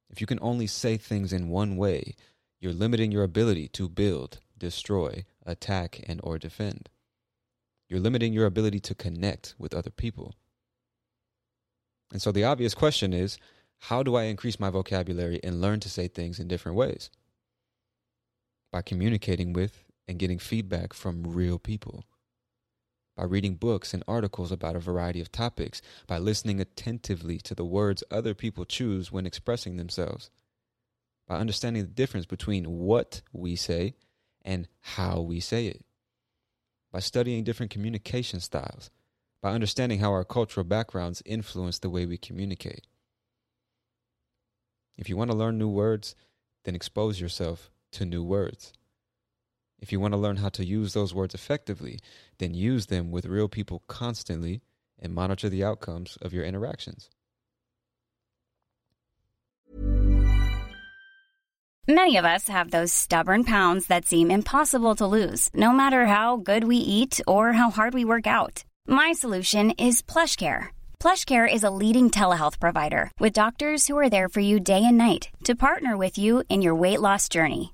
If 0.09 0.19
you 0.19 0.27
can 0.27 0.39
only 0.41 0.67
say 0.67 0.97
things 0.97 1.31
in 1.31 1.47
one 1.47 1.77
way, 1.77 2.15
you're 2.59 2.73
limiting 2.73 3.09
your 3.09 3.23
ability 3.23 3.69
to 3.69 3.87
build, 3.87 4.39
destroy, 4.57 5.23
attack, 5.45 6.03
and 6.05 6.19
or 6.21 6.37
defend. 6.37 6.89
You're 7.87 8.01
limiting 8.01 8.33
your 8.33 8.45
ability 8.45 8.81
to 8.81 8.93
connect 8.93 9.55
with 9.57 9.73
other 9.73 9.89
people. 9.89 10.35
And 12.11 12.21
so 12.21 12.33
the 12.33 12.43
obvious 12.43 12.73
question 12.73 13.13
is, 13.13 13.37
how 13.83 14.03
do 14.03 14.17
I 14.17 14.23
increase 14.23 14.59
my 14.59 14.69
vocabulary 14.69 15.39
and 15.45 15.61
learn 15.61 15.79
to 15.79 15.89
say 15.89 16.09
things 16.09 16.41
in 16.41 16.49
different 16.49 16.77
ways? 16.77 17.09
By 18.69 18.81
communicating 18.81 19.53
with 19.53 19.85
and 20.09 20.19
getting 20.19 20.39
feedback 20.39 20.91
from 20.91 21.23
real 21.23 21.57
people 21.57 22.03
by 23.21 23.27
reading 23.27 23.53
books 23.53 23.93
and 23.93 24.03
articles 24.07 24.51
about 24.51 24.75
a 24.75 24.79
variety 24.79 25.21
of 25.21 25.31
topics, 25.31 25.79
by 26.07 26.17
listening 26.17 26.59
attentively 26.59 27.37
to 27.37 27.53
the 27.53 27.63
words 27.63 28.03
other 28.09 28.33
people 28.33 28.65
choose 28.65 29.11
when 29.11 29.27
expressing 29.27 29.77
themselves, 29.77 30.31
by 31.27 31.35
understanding 31.35 31.83
the 31.83 31.87
difference 31.87 32.25
between 32.25 32.63
what 32.65 33.21
we 33.31 33.55
say 33.55 33.93
and 34.41 34.67
how 34.79 35.21
we 35.21 35.39
say 35.39 35.67
it, 35.67 35.85
by 36.91 36.97
studying 36.97 37.43
different 37.43 37.71
communication 37.71 38.39
styles, 38.39 38.89
by 39.39 39.51
understanding 39.51 39.99
how 39.99 40.09
our 40.09 40.25
cultural 40.25 40.63
backgrounds 40.63 41.21
influence 41.23 41.77
the 41.77 41.91
way 41.91 42.07
we 42.07 42.17
communicate. 42.17 42.87
If 44.97 45.09
you 45.09 45.15
want 45.15 45.29
to 45.29 45.37
learn 45.37 45.59
new 45.59 45.69
words, 45.69 46.15
then 46.63 46.73
expose 46.73 47.21
yourself 47.21 47.69
to 47.91 48.03
new 48.03 48.23
words. 48.23 48.73
If 49.81 49.91
you 49.91 49.99
want 49.99 50.13
to 50.13 50.19
learn 50.19 50.37
how 50.37 50.49
to 50.49 50.65
use 50.65 50.93
those 50.93 51.13
words 51.13 51.33
effectively, 51.33 51.99
then 52.37 52.53
use 52.53 52.85
them 52.85 53.11
with 53.11 53.25
real 53.25 53.47
people 53.47 53.81
constantly 53.87 54.61
and 54.99 55.13
monitor 55.13 55.49
the 55.49 55.63
outcomes 55.63 56.17
of 56.21 56.33
your 56.33 56.45
interactions. 56.45 57.09
Many 61.87 62.15
of 62.17 62.25
us 62.25 62.47
have 62.47 62.69
those 62.69 62.93
stubborn 62.93 63.43
pounds 63.43 63.87
that 63.87 64.05
seem 64.05 64.29
impossible 64.29 64.95
to 64.95 65.07
lose, 65.07 65.49
no 65.53 65.71
matter 65.71 66.05
how 66.05 66.37
good 66.37 66.63
we 66.63 66.77
eat 66.77 67.19
or 67.27 67.53
how 67.53 67.71
hard 67.71 67.93
we 67.95 68.05
work 68.05 68.27
out. 68.27 68.63
My 68.87 69.11
solution 69.13 69.71
is 69.71 70.03
PlushCare. 70.03 70.67
PlushCare 70.99 71.51
is 71.51 71.63
a 71.63 71.71
leading 71.71 72.11
telehealth 72.11 72.59
provider 72.59 73.11
with 73.19 73.33
doctors 73.33 73.87
who 73.87 73.97
are 73.97 74.11
there 74.11 74.29
for 74.29 74.41
you 74.41 74.59
day 74.59 74.83
and 74.85 74.97
night 74.97 75.29
to 75.43 75.55
partner 75.55 75.97
with 75.97 76.19
you 76.19 76.43
in 76.49 76.61
your 76.61 76.75
weight 76.75 77.01
loss 77.01 77.27
journey. 77.27 77.73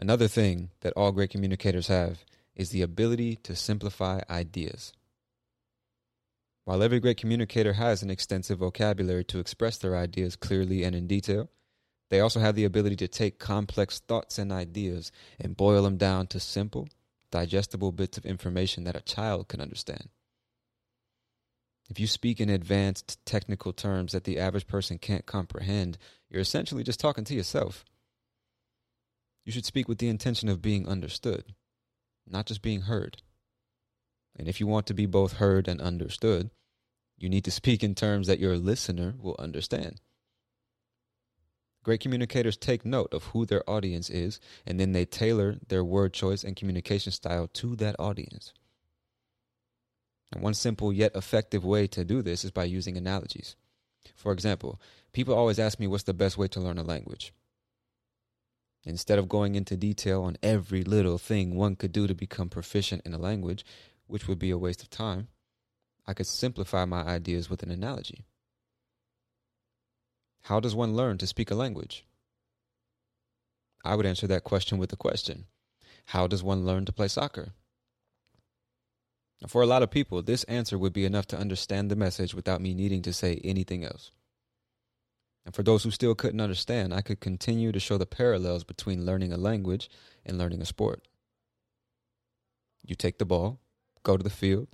Another 0.00 0.28
thing 0.28 0.70
that 0.80 0.94
all 0.94 1.12
great 1.12 1.28
communicators 1.28 1.88
have 1.88 2.24
is 2.56 2.70
the 2.70 2.80
ability 2.80 3.36
to 3.36 3.54
simplify 3.54 4.22
ideas. 4.30 4.94
While 6.64 6.82
every 6.82 7.00
great 7.00 7.18
communicator 7.18 7.74
has 7.74 8.02
an 8.02 8.08
extensive 8.08 8.60
vocabulary 8.60 9.24
to 9.24 9.38
express 9.38 9.76
their 9.76 9.94
ideas 9.94 10.36
clearly 10.36 10.84
and 10.84 10.96
in 10.96 11.06
detail, 11.06 11.50
they 12.08 12.20
also 12.20 12.40
have 12.40 12.54
the 12.54 12.64
ability 12.64 12.96
to 12.96 13.08
take 13.08 13.38
complex 13.38 13.98
thoughts 14.00 14.38
and 14.38 14.50
ideas 14.50 15.12
and 15.38 15.56
boil 15.56 15.82
them 15.82 15.98
down 15.98 16.28
to 16.28 16.40
simple, 16.40 16.88
digestible 17.30 17.92
bits 17.92 18.16
of 18.16 18.24
information 18.24 18.84
that 18.84 18.96
a 18.96 19.02
child 19.02 19.48
can 19.48 19.60
understand. 19.60 20.08
If 21.90 22.00
you 22.00 22.06
speak 22.06 22.40
in 22.40 22.48
advanced 22.48 23.18
technical 23.26 23.74
terms 23.74 24.12
that 24.12 24.24
the 24.24 24.38
average 24.38 24.66
person 24.66 24.96
can't 24.96 25.26
comprehend, 25.26 25.98
you're 26.30 26.40
essentially 26.40 26.84
just 26.84 27.00
talking 27.00 27.24
to 27.24 27.34
yourself. 27.34 27.84
You 29.50 29.52
should 29.52 29.66
speak 29.66 29.88
with 29.88 29.98
the 29.98 30.06
intention 30.06 30.48
of 30.48 30.62
being 30.62 30.86
understood, 30.86 31.56
not 32.24 32.46
just 32.46 32.62
being 32.62 32.82
heard. 32.82 33.20
And 34.36 34.46
if 34.46 34.60
you 34.60 34.68
want 34.68 34.86
to 34.86 34.94
be 34.94 35.06
both 35.06 35.38
heard 35.38 35.66
and 35.66 35.80
understood, 35.80 36.50
you 37.18 37.28
need 37.28 37.42
to 37.46 37.50
speak 37.50 37.82
in 37.82 37.96
terms 37.96 38.28
that 38.28 38.38
your 38.38 38.56
listener 38.56 39.16
will 39.18 39.34
understand. 39.40 40.00
Great 41.82 41.98
communicators 41.98 42.56
take 42.56 42.84
note 42.86 43.12
of 43.12 43.24
who 43.24 43.44
their 43.44 43.68
audience 43.68 44.08
is, 44.08 44.38
and 44.64 44.78
then 44.78 44.92
they 44.92 45.04
tailor 45.04 45.56
their 45.66 45.82
word 45.82 46.12
choice 46.12 46.44
and 46.44 46.54
communication 46.54 47.10
style 47.10 47.48
to 47.48 47.74
that 47.74 47.96
audience. 47.98 48.52
And 50.30 50.44
one 50.44 50.54
simple 50.54 50.92
yet 50.92 51.16
effective 51.16 51.64
way 51.64 51.88
to 51.88 52.04
do 52.04 52.22
this 52.22 52.44
is 52.44 52.52
by 52.52 52.66
using 52.66 52.96
analogies. 52.96 53.56
For 54.14 54.30
example, 54.30 54.80
people 55.12 55.34
always 55.34 55.58
ask 55.58 55.80
me 55.80 55.88
what's 55.88 56.04
the 56.04 56.14
best 56.14 56.38
way 56.38 56.46
to 56.46 56.60
learn 56.60 56.78
a 56.78 56.84
language. 56.84 57.32
Instead 58.84 59.18
of 59.18 59.28
going 59.28 59.54
into 59.54 59.76
detail 59.76 60.22
on 60.22 60.36
every 60.42 60.82
little 60.82 61.18
thing 61.18 61.54
one 61.54 61.76
could 61.76 61.92
do 61.92 62.06
to 62.06 62.14
become 62.14 62.48
proficient 62.48 63.02
in 63.04 63.12
a 63.12 63.18
language, 63.18 63.64
which 64.06 64.26
would 64.26 64.38
be 64.38 64.50
a 64.50 64.58
waste 64.58 64.82
of 64.82 64.90
time, 64.90 65.28
I 66.06 66.14
could 66.14 66.26
simplify 66.26 66.84
my 66.86 67.02
ideas 67.02 67.50
with 67.50 67.62
an 67.62 67.70
analogy. 67.70 68.24
How 70.42 70.60
does 70.60 70.74
one 70.74 70.94
learn 70.94 71.18
to 71.18 71.26
speak 71.26 71.50
a 71.50 71.54
language? 71.54 72.06
I 73.84 73.94
would 73.94 74.06
answer 74.06 74.26
that 74.26 74.44
question 74.44 74.78
with 74.78 74.92
a 74.92 74.96
question 74.96 75.46
How 76.06 76.26
does 76.26 76.42
one 76.42 76.64
learn 76.64 76.86
to 76.86 76.92
play 76.92 77.08
soccer? 77.08 77.52
For 79.46 79.62
a 79.62 79.66
lot 79.66 79.82
of 79.82 79.90
people, 79.90 80.22
this 80.22 80.44
answer 80.44 80.78
would 80.78 80.92
be 80.92 81.04
enough 81.04 81.26
to 81.28 81.38
understand 81.38 81.90
the 81.90 81.96
message 81.96 82.34
without 82.34 82.60
me 82.60 82.74
needing 82.74 83.00
to 83.02 83.12
say 83.12 83.40
anything 83.42 83.84
else. 83.84 84.10
And 85.50 85.54
for 85.56 85.64
those 85.64 85.82
who 85.82 85.90
still 85.90 86.14
couldn't 86.14 86.40
understand, 86.40 86.94
I 86.94 87.00
could 87.00 87.18
continue 87.18 87.72
to 87.72 87.80
show 87.80 87.98
the 87.98 88.06
parallels 88.06 88.62
between 88.62 89.04
learning 89.04 89.32
a 89.32 89.36
language 89.36 89.90
and 90.24 90.38
learning 90.38 90.62
a 90.62 90.64
sport. 90.64 91.08
You 92.86 92.94
take 92.94 93.18
the 93.18 93.24
ball, 93.24 93.58
go 94.04 94.16
to 94.16 94.22
the 94.22 94.30
field, 94.30 94.68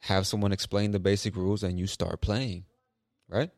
have 0.00 0.26
someone 0.26 0.50
explain 0.50 0.92
the 0.92 0.98
basic 0.98 1.36
rules, 1.36 1.62
and 1.62 1.78
you 1.78 1.86
start 1.86 2.22
playing, 2.22 2.64
right? 3.28 3.50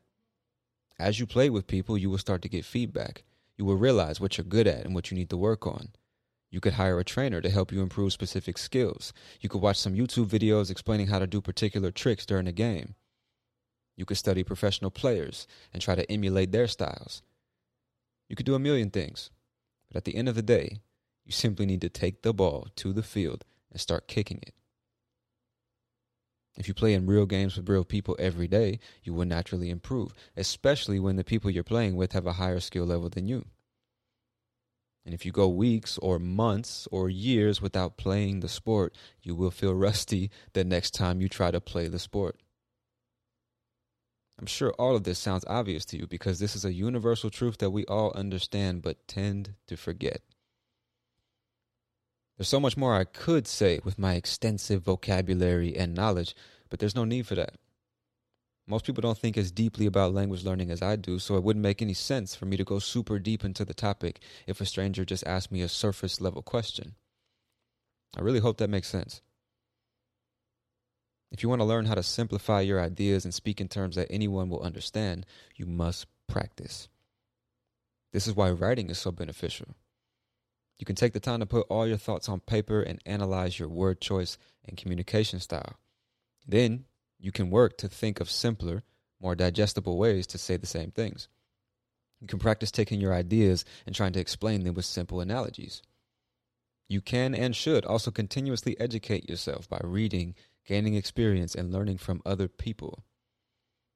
As 0.99 1.21
you 1.21 1.25
play 1.25 1.49
with 1.49 1.67
people, 1.67 1.97
you 1.97 2.09
will 2.09 2.17
start 2.17 2.41
to 2.41 2.49
get 2.49 2.65
feedback. 2.65 3.23
You 3.57 3.63
will 3.63 3.77
realize 3.77 4.19
what 4.19 4.37
you're 4.37 4.43
good 4.43 4.67
at 4.67 4.83
and 4.83 4.93
what 4.93 5.09
you 5.09 5.15
need 5.15 5.29
to 5.29 5.37
work 5.37 5.65
on. 5.65 5.91
You 6.51 6.59
could 6.59 6.73
hire 6.73 6.99
a 6.99 7.05
trainer 7.05 7.39
to 7.39 7.49
help 7.49 7.71
you 7.71 7.81
improve 7.81 8.11
specific 8.11 8.57
skills. 8.57 9.13
You 9.39 9.47
could 9.47 9.61
watch 9.61 9.77
some 9.77 9.95
YouTube 9.95 10.27
videos 10.27 10.69
explaining 10.69 11.07
how 11.07 11.19
to 11.19 11.27
do 11.27 11.39
particular 11.39 11.91
tricks 11.91 12.25
during 12.25 12.45
a 12.45 12.51
game. 12.51 12.95
You 13.97 14.05
could 14.05 14.17
study 14.17 14.43
professional 14.43 14.91
players 14.91 15.47
and 15.73 15.81
try 15.81 15.95
to 15.95 16.09
emulate 16.09 16.53
their 16.53 16.67
styles. 16.67 17.23
You 18.29 18.35
could 18.35 18.45
do 18.45 18.55
a 18.55 18.59
million 18.59 18.91
things. 18.91 19.31
But 19.89 19.97
at 19.97 20.05
the 20.05 20.15
end 20.15 20.29
of 20.29 20.35
the 20.35 20.41
day, 20.41 20.79
you 21.25 21.31
simply 21.31 21.65
need 21.65 21.81
to 21.81 21.89
take 21.89 22.21
the 22.21 22.33
ball 22.33 22.67
to 22.77 22.93
the 22.93 23.03
field 23.03 23.43
and 23.71 23.81
start 23.81 24.07
kicking 24.07 24.39
it. 24.43 24.53
If 26.57 26.67
you 26.67 26.73
play 26.73 26.93
in 26.93 27.05
real 27.05 27.25
games 27.25 27.55
with 27.55 27.69
real 27.69 27.83
people 27.83 28.15
every 28.17 28.47
day, 28.47 28.79
you 29.03 29.13
will 29.13 29.25
naturally 29.25 29.69
improve, 29.69 30.13
especially 30.35 30.99
when 30.99 31.15
the 31.15 31.23
people 31.23 31.51
you're 31.51 31.63
playing 31.63 31.95
with 31.95 32.13
have 32.13 32.25
a 32.25 32.33
higher 32.33 32.59
skill 32.59 32.85
level 32.85 33.09
than 33.09 33.27
you. 33.27 33.45
And 35.05 35.13
if 35.13 35.25
you 35.25 35.31
go 35.31 35.47
weeks 35.47 35.97
or 35.99 36.19
months 36.19 36.87
or 36.91 37.09
years 37.09 37.61
without 37.61 37.95
playing 37.95 38.41
the 38.41 38.49
sport, 38.49 38.95
you 39.21 39.35
will 39.35 39.51
feel 39.51 39.73
rusty 39.75 40.29
the 40.53 40.65
next 40.65 40.93
time 40.93 41.21
you 41.21 41.29
try 41.29 41.51
to 41.51 41.61
play 41.61 41.87
the 41.87 41.99
sport. 41.99 42.37
I'm 44.39 44.45
sure 44.45 44.71
all 44.73 44.95
of 44.95 45.03
this 45.03 45.17
sounds 45.17 45.45
obvious 45.47 45.83
to 45.85 45.97
you 45.97 46.05
because 46.05 46.39
this 46.39 46.55
is 46.55 46.63
a 46.63 46.73
universal 46.73 47.29
truth 47.29 47.57
that 47.57 47.71
we 47.71 47.85
all 47.85 48.11
understand 48.13 48.83
but 48.83 49.07
tend 49.07 49.55
to 49.67 49.75
forget. 49.75 50.21
There's 52.37 52.47
so 52.47 52.59
much 52.59 52.77
more 52.77 52.95
I 52.95 53.03
could 53.03 53.47
say 53.47 53.79
with 53.83 53.97
my 53.97 54.13
extensive 54.13 54.83
vocabulary 54.83 55.75
and 55.75 55.95
knowledge, 55.95 56.35
but 56.69 56.79
there's 56.79 56.95
no 56.95 57.03
need 57.03 57.25
for 57.25 57.33
that. 57.33 57.55
Most 58.67 58.85
people 58.85 59.01
don't 59.01 59.17
think 59.17 59.37
as 59.37 59.49
deeply 59.49 59.85
about 59.85 60.13
language 60.13 60.43
learning 60.43 60.69
as 60.69 60.81
I 60.81 60.97
do, 60.97 61.17
so 61.19 61.35
it 61.35 61.43
wouldn't 61.43 61.63
make 61.63 61.81
any 61.81 61.93
sense 61.93 62.35
for 62.35 62.45
me 62.45 62.57
to 62.57 62.65
go 62.65 62.79
super 62.79 63.17
deep 63.17 63.43
into 63.43 63.65
the 63.65 63.73
topic 63.73 64.19
if 64.45 64.61
a 64.61 64.65
stranger 64.65 65.05
just 65.05 65.25
asked 65.25 65.51
me 65.51 65.61
a 65.61 65.69
surface 65.69 66.21
level 66.21 66.43
question. 66.43 66.95
I 68.15 68.21
really 68.21 68.39
hope 68.39 68.57
that 68.57 68.69
makes 68.69 68.89
sense. 68.89 69.21
If 71.31 71.43
you 71.43 71.49
want 71.49 71.59
to 71.59 71.65
learn 71.65 71.85
how 71.85 71.95
to 71.95 72.03
simplify 72.03 72.61
your 72.61 72.81
ideas 72.81 73.25
and 73.25 73.33
speak 73.33 73.59
in 73.59 73.67
terms 73.67 73.95
that 73.95 74.07
anyone 74.09 74.49
will 74.49 74.61
understand, 74.61 75.25
you 75.55 75.65
must 75.65 76.07
practice. 76.27 76.87
This 78.13 78.27
is 78.27 78.35
why 78.35 78.49
writing 78.51 78.89
is 78.89 78.97
so 78.97 79.11
beneficial. 79.11 79.75
You 80.79 80.85
can 80.85 80.95
take 80.95 81.13
the 81.13 81.19
time 81.19 81.39
to 81.39 81.45
put 81.45 81.67
all 81.69 81.87
your 81.87 81.97
thoughts 81.97 82.29
on 82.29 82.39
paper 82.39 82.81
and 82.81 83.01
analyze 83.05 83.59
your 83.59 83.67
word 83.67 83.99
choice 83.99 84.37
and 84.65 84.77
communication 84.77 85.39
style. 85.39 85.77
Then 86.47 86.85
you 87.19 87.31
can 87.31 87.49
work 87.49 87.77
to 87.79 87.87
think 87.87 88.19
of 88.19 88.29
simpler, 88.29 88.83
more 89.19 89.35
digestible 89.35 89.97
ways 89.97 90.27
to 90.27 90.37
say 90.37 90.55
the 90.55 90.67
same 90.67 90.91
things. 90.91 91.27
You 92.21 92.27
can 92.27 92.39
practice 92.39 92.71
taking 92.71 93.01
your 93.01 93.13
ideas 93.13 93.65
and 93.85 93.93
trying 93.93 94.13
to 94.13 94.19
explain 94.19 94.63
them 94.63 94.75
with 94.75 94.85
simple 94.85 95.19
analogies. 95.19 95.81
You 96.87 97.01
can 97.01 97.35
and 97.35 97.55
should 97.55 97.85
also 97.85 98.11
continuously 98.11 98.79
educate 98.79 99.29
yourself 99.29 99.67
by 99.67 99.81
reading 99.83 100.35
gaining 100.67 100.95
experience, 100.95 101.55
and 101.55 101.71
learning 101.71 101.97
from 101.97 102.21
other 102.25 102.47
people. 102.47 103.03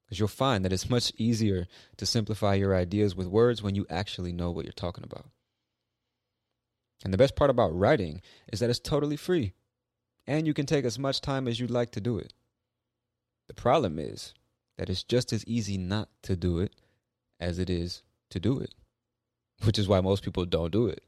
Because 0.06 0.20
you'll 0.20 0.28
find 0.30 0.66
that 0.66 0.74
it's 0.74 0.90
much 0.90 1.12
easier 1.18 1.68
to 1.98 2.06
simplify 2.06 2.56
your 2.56 2.76
ideas 2.76 3.16
with 3.16 3.28
words 3.28 3.62
when 3.62 3.76
you 3.76 3.86
actually 3.90 4.32
know 4.32 4.50
what 4.50 4.66
you're 4.66 4.72
talking 4.72 5.04
about. 5.04 5.30
And 7.04 7.14
the 7.14 7.18
best 7.18 7.36
part 7.36 7.50
about 7.50 7.78
writing 7.78 8.22
is 8.52 8.60
that 8.60 8.70
it's 8.70 8.80
totally 8.80 9.18
free, 9.18 9.54
and 10.26 10.48
you 10.48 10.54
can 10.54 10.66
take 10.66 10.86
as 10.86 10.98
much 10.98 11.22
time 11.22 11.48
as 11.48 11.60
you'd 11.60 11.70
like 11.70 11.92
to 11.92 12.02
do 12.02 12.18
it. 12.18 12.34
The 13.48 13.54
problem 13.54 14.00
is 14.00 14.34
that 14.78 14.90
it's 14.90 15.04
just 15.04 15.34
as 15.34 15.46
easy 15.46 15.78
not 15.78 16.10
to 16.24 16.36
do 16.36 16.60
it 16.60 16.74
as 17.40 17.60
it 17.60 17.70
is 17.70 18.04
to 18.30 18.40
do 18.40 18.60
it, 18.60 18.74
which 19.64 19.78
is 19.78 19.88
why 19.88 20.00
most 20.00 20.24
people 20.24 20.46
don't 20.46 20.72
do 20.72 20.88
it. 20.88 21.04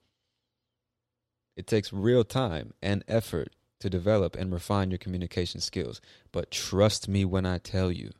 It 1.56 1.68
takes 1.68 1.94
real 1.94 2.24
time 2.24 2.74
and 2.82 3.04
effort 3.08 3.54
to 3.84 3.90
develop 3.90 4.38
and 4.38 4.54
refine 4.54 4.90
your 4.92 4.98
communication 4.98 5.60
skills. 5.60 6.00
But 6.32 6.52
trust 6.52 7.10
me 7.10 7.26
when 7.26 7.46
I 7.46 7.58
tell 7.58 7.92
you, 7.92 8.12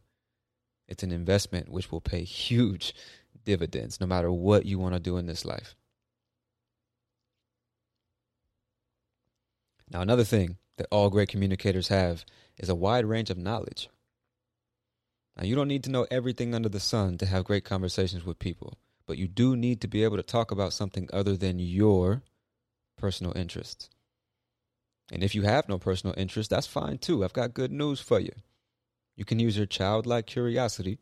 it's 0.90 1.04
an 1.04 1.12
investment 1.14 1.70
which 1.70 1.90
will 1.90 2.02
pay 2.02 2.26
huge 2.26 2.94
dividends 3.46 4.02
no 4.02 4.06
matter 4.06 4.30
what 4.30 4.66
you 4.66 4.78
want 4.78 4.94
to 4.94 5.00
do 5.00 5.16
in 5.16 5.26
this 5.26 5.46
life. 5.46 5.74
Now, 9.90 10.02
another 10.02 10.26
thing 10.26 10.58
that 10.76 10.88
all 10.92 11.10
great 11.10 11.30
communicators 11.30 11.88
have 11.88 12.26
is 12.58 12.68
a 12.68 12.76
wide 12.76 13.06
range 13.06 13.30
of 13.30 13.38
knowledge. 13.38 13.88
Now, 15.38 15.46
you 15.46 15.56
don't 15.56 15.70
need 15.70 15.86
to 15.86 15.92
know 15.92 16.08
everything 16.12 16.54
under 16.54 16.70
the 16.70 16.82
sun 16.82 17.18
to 17.20 17.26
have 17.26 17.46
great 17.46 17.64
conversations 17.64 18.26
with 18.26 18.38
people, 18.38 18.78
but 19.08 19.18
you 19.18 19.30
do 19.30 19.56
need 19.56 19.80
to 19.80 19.88
be 19.88 20.04
able 20.04 20.18
to 20.18 20.24
talk 20.24 20.52
about 20.52 20.74
something 20.74 21.08
other 21.14 21.38
than 21.38 21.60
your 21.60 22.22
personal 22.98 23.32
interests. 23.38 23.90
And 25.12 25.24
if 25.24 25.36
you 25.36 25.44
have 25.44 25.70
no 25.70 25.78
personal 25.78 26.16
interest, 26.18 26.50
that's 26.50 26.68
fine 26.68 26.98
too. 26.98 27.24
I've 27.24 27.34
got 27.34 27.54
good 27.54 27.72
news 27.72 28.00
for 28.00 28.20
you. 28.20 28.32
You 29.16 29.26
can 29.26 29.40
use 29.40 29.58
your 29.58 29.66
childlike 29.66 30.26
curiosity 30.26 31.00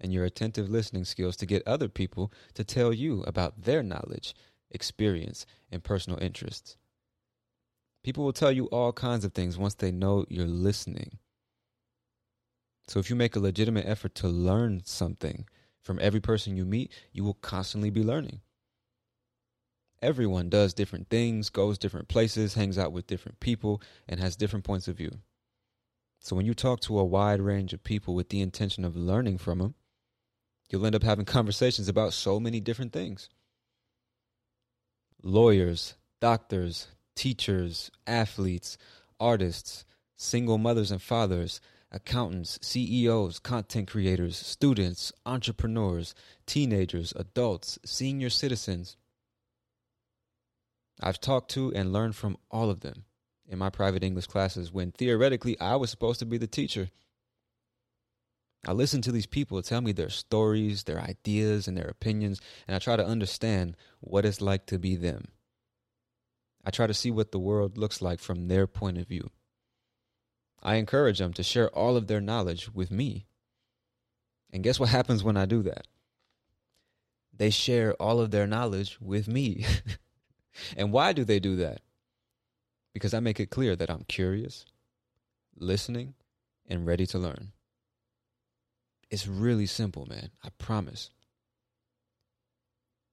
and 0.00 0.12
your 0.12 0.24
attentive 0.24 0.68
listening 0.68 1.04
skills 1.04 1.36
to 1.36 1.46
get 1.46 1.66
other 1.66 1.88
people 1.88 2.32
to 2.54 2.64
tell 2.64 2.92
you 2.92 3.22
about 3.22 3.62
their 3.62 3.82
knowledge, 3.82 4.34
experience, 4.70 5.46
and 5.70 5.84
personal 5.84 6.18
interests. 6.20 6.76
People 8.02 8.24
will 8.24 8.32
tell 8.32 8.50
you 8.50 8.66
all 8.66 8.92
kinds 8.92 9.24
of 9.24 9.32
things 9.32 9.56
once 9.56 9.74
they 9.74 9.92
know 9.92 10.26
you're 10.28 10.46
listening. 10.46 11.18
So 12.88 12.98
if 12.98 13.08
you 13.08 13.14
make 13.14 13.36
a 13.36 13.40
legitimate 13.40 13.86
effort 13.86 14.14
to 14.16 14.28
learn 14.28 14.82
something 14.84 15.46
from 15.82 16.00
every 16.00 16.20
person 16.20 16.56
you 16.56 16.64
meet, 16.64 16.90
you 17.12 17.22
will 17.22 17.34
constantly 17.34 17.90
be 17.90 18.02
learning 18.02 18.40
everyone 20.02 20.48
does 20.48 20.74
different 20.74 21.08
things, 21.08 21.48
goes 21.48 21.78
different 21.78 22.08
places, 22.08 22.54
hangs 22.54 22.76
out 22.76 22.92
with 22.92 23.06
different 23.06 23.40
people, 23.40 23.80
and 24.08 24.20
has 24.20 24.36
different 24.36 24.64
points 24.64 24.88
of 24.88 24.96
view. 24.96 25.12
So 26.20 26.36
when 26.36 26.46
you 26.46 26.54
talk 26.54 26.80
to 26.80 26.98
a 26.98 27.04
wide 27.04 27.40
range 27.40 27.72
of 27.72 27.82
people 27.82 28.14
with 28.14 28.28
the 28.28 28.40
intention 28.40 28.84
of 28.84 28.96
learning 28.96 29.38
from 29.38 29.58
them, 29.58 29.74
you'll 30.68 30.86
end 30.86 30.94
up 30.94 31.02
having 31.02 31.24
conversations 31.24 31.88
about 31.88 32.12
so 32.12 32.38
many 32.38 32.60
different 32.60 32.92
things. 32.92 33.28
Lawyers, 35.22 35.94
doctors, 36.20 36.88
teachers, 37.14 37.90
athletes, 38.06 38.78
artists, 39.18 39.84
single 40.16 40.58
mothers 40.58 40.90
and 40.90 41.02
fathers, 41.02 41.60
accountants, 41.90 42.58
CEOs, 42.62 43.38
content 43.38 43.88
creators, 43.88 44.36
students, 44.36 45.12
entrepreneurs, 45.26 46.14
teenagers, 46.46 47.12
adults, 47.16 47.78
senior 47.84 48.30
citizens, 48.30 48.96
I've 51.02 51.20
talked 51.20 51.50
to 51.52 51.72
and 51.74 51.92
learned 51.92 52.14
from 52.14 52.36
all 52.50 52.70
of 52.70 52.80
them 52.80 53.04
in 53.48 53.58
my 53.58 53.70
private 53.70 54.04
English 54.04 54.28
classes 54.28 54.72
when 54.72 54.92
theoretically 54.92 55.58
I 55.58 55.76
was 55.76 55.90
supposed 55.90 56.20
to 56.20 56.26
be 56.26 56.38
the 56.38 56.46
teacher. 56.46 56.90
I 58.64 58.72
listen 58.72 59.02
to 59.02 59.12
these 59.12 59.26
people 59.26 59.60
tell 59.60 59.80
me 59.80 59.90
their 59.90 60.08
stories, 60.08 60.84
their 60.84 61.00
ideas, 61.00 61.66
and 61.66 61.76
their 61.76 61.88
opinions, 61.88 62.40
and 62.68 62.76
I 62.76 62.78
try 62.78 62.94
to 62.94 63.04
understand 63.04 63.76
what 63.98 64.24
it's 64.24 64.40
like 64.40 64.66
to 64.66 64.78
be 64.78 64.94
them. 64.94 65.24
I 66.64 66.70
try 66.70 66.86
to 66.86 66.94
see 66.94 67.10
what 67.10 67.32
the 67.32 67.40
world 67.40 67.76
looks 67.76 68.00
like 68.00 68.20
from 68.20 68.46
their 68.46 68.68
point 68.68 68.98
of 68.98 69.08
view. 69.08 69.30
I 70.62 70.76
encourage 70.76 71.18
them 71.18 71.32
to 71.32 71.42
share 71.42 71.68
all 71.70 71.96
of 71.96 72.06
their 72.06 72.20
knowledge 72.20 72.72
with 72.72 72.92
me. 72.92 73.26
And 74.52 74.62
guess 74.62 74.78
what 74.78 74.90
happens 74.90 75.24
when 75.24 75.36
I 75.36 75.44
do 75.44 75.62
that? 75.64 75.88
They 77.36 77.50
share 77.50 77.94
all 77.94 78.20
of 78.20 78.30
their 78.30 78.46
knowledge 78.46 78.98
with 79.00 79.26
me. 79.26 79.66
And 80.76 80.92
why 80.92 81.12
do 81.12 81.24
they 81.24 81.38
do 81.40 81.56
that? 81.56 81.80
Because 82.92 83.14
I 83.14 83.20
make 83.20 83.40
it 83.40 83.50
clear 83.50 83.74
that 83.76 83.90
I'm 83.90 84.04
curious, 84.04 84.66
listening, 85.56 86.14
and 86.66 86.86
ready 86.86 87.06
to 87.06 87.18
learn. 87.18 87.52
It's 89.10 89.26
really 89.26 89.66
simple, 89.66 90.06
man. 90.06 90.30
I 90.42 90.48
promise. 90.58 91.10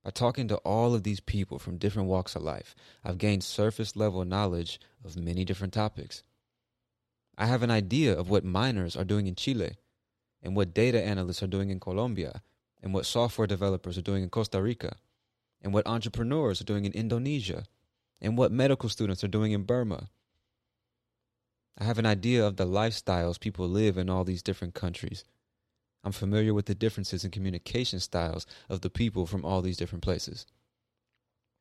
By 0.03 0.11
talking 0.11 0.47
to 0.47 0.57
all 0.57 0.95
of 0.95 1.03
these 1.03 1.19
people 1.19 1.59
from 1.59 1.77
different 1.77 2.07
walks 2.07 2.35
of 2.35 2.41
life, 2.41 2.73
I've 3.03 3.17
gained 3.17 3.43
surface 3.43 3.95
level 3.95 4.23
knowledge 4.23 4.79
of 5.03 5.17
many 5.17 5.43
different 5.43 5.73
topics. 5.73 6.23
I 7.37 7.45
have 7.45 7.63
an 7.63 7.71
idea 7.71 8.17
of 8.17 8.29
what 8.29 8.43
miners 8.45 8.95
are 8.95 9.03
doing 9.03 9.27
in 9.27 9.35
Chile, 9.35 9.75
and 10.41 10.55
what 10.55 10.73
data 10.73 11.01
analysts 11.01 11.43
are 11.43 11.47
doing 11.47 11.69
in 11.69 11.79
Colombia, 11.79 12.41
and 12.81 12.93
what 12.93 13.05
software 13.05 13.47
developers 13.47 13.97
are 13.97 14.01
doing 14.01 14.23
in 14.23 14.29
Costa 14.29 14.61
Rica, 14.61 14.95
and 15.61 15.73
what 15.73 15.87
entrepreneurs 15.87 16.61
are 16.61 16.65
doing 16.65 16.85
in 16.85 16.93
Indonesia, 16.93 17.65
and 18.21 18.37
what 18.37 18.51
medical 18.51 18.89
students 18.89 19.23
are 19.23 19.29
doing 19.29 19.51
in 19.51 19.63
Burma. 19.63 20.09
I 21.77 21.85
have 21.85 21.97
an 21.97 22.05
idea 22.05 22.45
of 22.45 22.57
the 22.57 22.65
lifestyles 22.65 23.39
people 23.39 23.67
live 23.67 23.97
in 23.97 24.09
all 24.09 24.23
these 24.23 24.43
different 24.43 24.73
countries. 24.73 25.23
I'm 26.03 26.11
familiar 26.11 26.53
with 26.53 26.65
the 26.65 26.75
differences 26.75 27.23
in 27.23 27.31
communication 27.31 27.99
styles 27.99 28.45
of 28.69 28.81
the 28.81 28.89
people 28.89 29.25
from 29.25 29.45
all 29.45 29.61
these 29.61 29.77
different 29.77 30.03
places. 30.03 30.45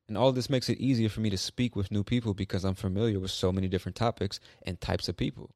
And 0.08 0.16
all 0.16 0.32
this 0.32 0.48
makes 0.48 0.68
it 0.68 0.78
easier 0.78 1.08
for 1.08 1.20
me 1.20 1.30
to 1.30 1.36
speak 1.36 1.76
with 1.76 1.90
new 1.90 2.02
people 2.02 2.34
because 2.34 2.64
I'm 2.64 2.74
familiar 2.74 3.20
with 3.20 3.30
so 3.30 3.52
many 3.52 3.68
different 3.68 3.96
topics 3.96 4.40
and 4.62 4.80
types 4.80 5.08
of 5.08 5.16
people. 5.16 5.50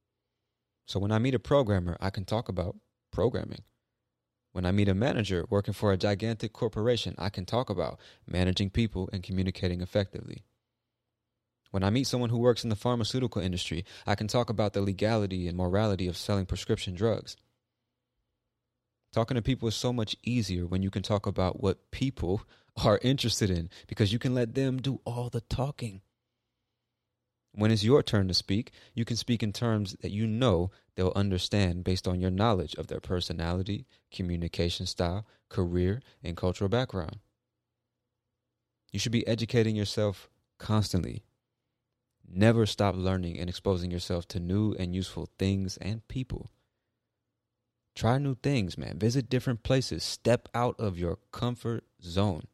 So 0.86 1.00
when 1.00 1.12
I 1.12 1.18
meet 1.18 1.34
a 1.34 1.38
programmer, 1.38 1.96
I 2.00 2.10
can 2.10 2.24
talk 2.24 2.48
about 2.48 2.76
programming. 3.12 3.62
When 4.52 4.66
I 4.66 4.72
meet 4.72 4.88
a 4.88 4.94
manager 4.94 5.46
working 5.48 5.72
for 5.72 5.92
a 5.92 5.96
gigantic 5.96 6.52
corporation, 6.52 7.14
I 7.18 7.30
can 7.30 7.46
talk 7.46 7.70
about 7.70 7.98
managing 8.26 8.70
people 8.70 9.08
and 9.12 9.22
communicating 9.22 9.80
effectively. 9.80 10.44
When 11.70 11.82
I 11.82 11.88
meet 11.88 12.06
someone 12.06 12.28
who 12.28 12.38
works 12.38 12.62
in 12.62 12.68
the 12.68 12.76
pharmaceutical 12.76 13.40
industry, 13.40 13.86
I 14.06 14.14
can 14.14 14.28
talk 14.28 14.50
about 14.50 14.74
the 14.74 14.82
legality 14.82 15.48
and 15.48 15.56
morality 15.56 16.06
of 16.06 16.18
selling 16.18 16.44
prescription 16.44 16.94
drugs. 16.94 17.34
Talking 19.14 19.36
to 19.36 19.42
people 19.42 19.68
is 19.68 19.74
so 19.74 19.90
much 19.90 20.16
easier 20.22 20.66
when 20.66 20.82
you 20.82 20.90
can 20.90 21.02
talk 21.02 21.26
about 21.26 21.62
what 21.62 21.90
people 21.90 22.42
are 22.84 23.00
interested 23.02 23.50
in 23.50 23.70
because 23.86 24.12
you 24.12 24.18
can 24.18 24.34
let 24.34 24.54
them 24.54 24.82
do 24.82 25.00
all 25.06 25.30
the 25.30 25.40
talking. 25.40 26.02
When 27.54 27.70
it's 27.70 27.84
your 27.84 28.02
turn 28.02 28.28
to 28.28 28.34
speak, 28.34 28.72
you 28.94 29.04
can 29.04 29.16
speak 29.16 29.42
in 29.42 29.52
terms 29.52 29.94
that 30.00 30.10
you 30.10 30.26
know 30.26 30.70
they'll 30.94 31.12
understand 31.14 31.84
based 31.84 32.08
on 32.08 32.20
your 32.20 32.30
knowledge 32.30 32.74
of 32.76 32.86
their 32.86 33.00
personality, 33.00 33.86
communication 34.10 34.86
style, 34.86 35.26
career, 35.50 36.00
and 36.22 36.36
cultural 36.36 36.70
background. 36.70 37.18
You 38.90 38.98
should 38.98 39.12
be 39.12 39.26
educating 39.26 39.76
yourself 39.76 40.30
constantly. 40.58 41.24
Never 42.26 42.64
stop 42.64 42.94
learning 42.96 43.38
and 43.38 43.50
exposing 43.50 43.90
yourself 43.90 44.26
to 44.28 44.40
new 44.40 44.72
and 44.78 44.94
useful 44.94 45.28
things 45.38 45.76
and 45.76 46.06
people. 46.08 46.50
Try 47.94 48.16
new 48.16 48.34
things, 48.34 48.78
man. 48.78 48.98
Visit 48.98 49.28
different 49.28 49.62
places. 49.62 50.02
Step 50.02 50.48
out 50.54 50.76
of 50.78 50.98
your 50.98 51.18
comfort 51.30 51.84
zone. 52.02 52.44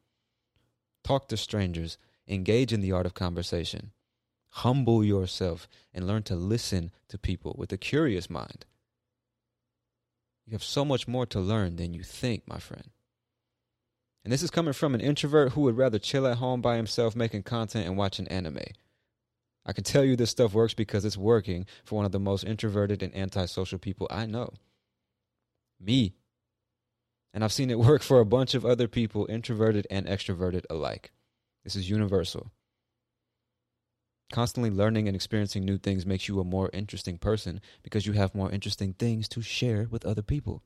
Talk 1.04 1.28
to 1.28 1.36
strangers. 1.36 1.98
Engage 2.26 2.72
in 2.72 2.80
the 2.80 2.90
art 2.90 3.06
of 3.06 3.14
conversation. 3.14 3.92
Humble 4.62 5.04
yourself 5.04 5.68
and 5.94 6.04
learn 6.04 6.24
to 6.24 6.34
listen 6.34 6.90
to 7.10 7.16
people 7.16 7.54
with 7.56 7.72
a 7.72 7.76
curious 7.76 8.28
mind. 8.28 8.66
You 10.46 10.52
have 10.52 10.64
so 10.64 10.84
much 10.84 11.06
more 11.06 11.26
to 11.26 11.38
learn 11.38 11.76
than 11.76 11.94
you 11.94 12.02
think, 12.02 12.42
my 12.48 12.58
friend. 12.58 12.90
And 14.24 14.32
this 14.32 14.42
is 14.42 14.50
coming 14.50 14.72
from 14.72 14.96
an 14.96 15.00
introvert 15.00 15.52
who 15.52 15.60
would 15.60 15.76
rather 15.76 16.00
chill 16.00 16.26
at 16.26 16.38
home 16.38 16.60
by 16.60 16.74
himself 16.74 17.14
making 17.14 17.44
content 17.44 17.86
and 17.86 17.96
watching 17.96 18.26
anime. 18.26 18.58
I 19.64 19.72
can 19.72 19.84
tell 19.84 20.02
you 20.02 20.16
this 20.16 20.30
stuff 20.30 20.54
works 20.54 20.74
because 20.74 21.04
it's 21.04 21.16
working 21.16 21.64
for 21.84 21.94
one 21.94 22.04
of 22.04 22.10
the 22.10 22.18
most 22.18 22.42
introverted 22.42 23.00
and 23.00 23.14
antisocial 23.14 23.78
people 23.78 24.08
I 24.10 24.26
know. 24.26 24.54
Me. 25.78 26.16
And 27.32 27.44
I've 27.44 27.52
seen 27.52 27.70
it 27.70 27.78
work 27.78 28.02
for 28.02 28.18
a 28.18 28.26
bunch 28.26 28.56
of 28.56 28.66
other 28.66 28.88
people, 28.88 29.28
introverted 29.30 29.86
and 29.88 30.04
extroverted 30.06 30.64
alike. 30.68 31.12
This 31.62 31.76
is 31.76 31.88
universal. 31.88 32.50
Constantly 34.30 34.70
learning 34.70 35.08
and 35.08 35.14
experiencing 35.14 35.64
new 35.64 35.78
things 35.78 36.04
makes 36.04 36.28
you 36.28 36.38
a 36.38 36.44
more 36.44 36.68
interesting 36.72 37.16
person 37.16 37.60
because 37.82 38.06
you 38.06 38.12
have 38.12 38.34
more 38.34 38.50
interesting 38.50 38.92
things 38.92 39.26
to 39.28 39.40
share 39.40 39.88
with 39.90 40.04
other 40.04 40.22
people. 40.22 40.62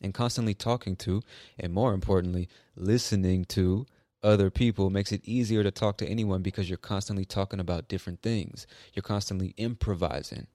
And 0.00 0.14
constantly 0.14 0.54
talking 0.54 0.96
to, 0.96 1.22
and 1.58 1.72
more 1.72 1.92
importantly, 1.92 2.48
listening 2.74 3.44
to 3.46 3.86
other 4.22 4.50
people 4.50 4.88
makes 4.88 5.12
it 5.12 5.20
easier 5.24 5.62
to 5.62 5.70
talk 5.70 5.98
to 5.98 6.06
anyone 6.06 6.42
because 6.42 6.68
you're 6.68 6.78
constantly 6.78 7.24
talking 7.24 7.60
about 7.60 7.88
different 7.88 8.22
things. 8.22 8.66
You're 8.94 9.02
constantly 9.02 9.54
improvising. 9.56 10.46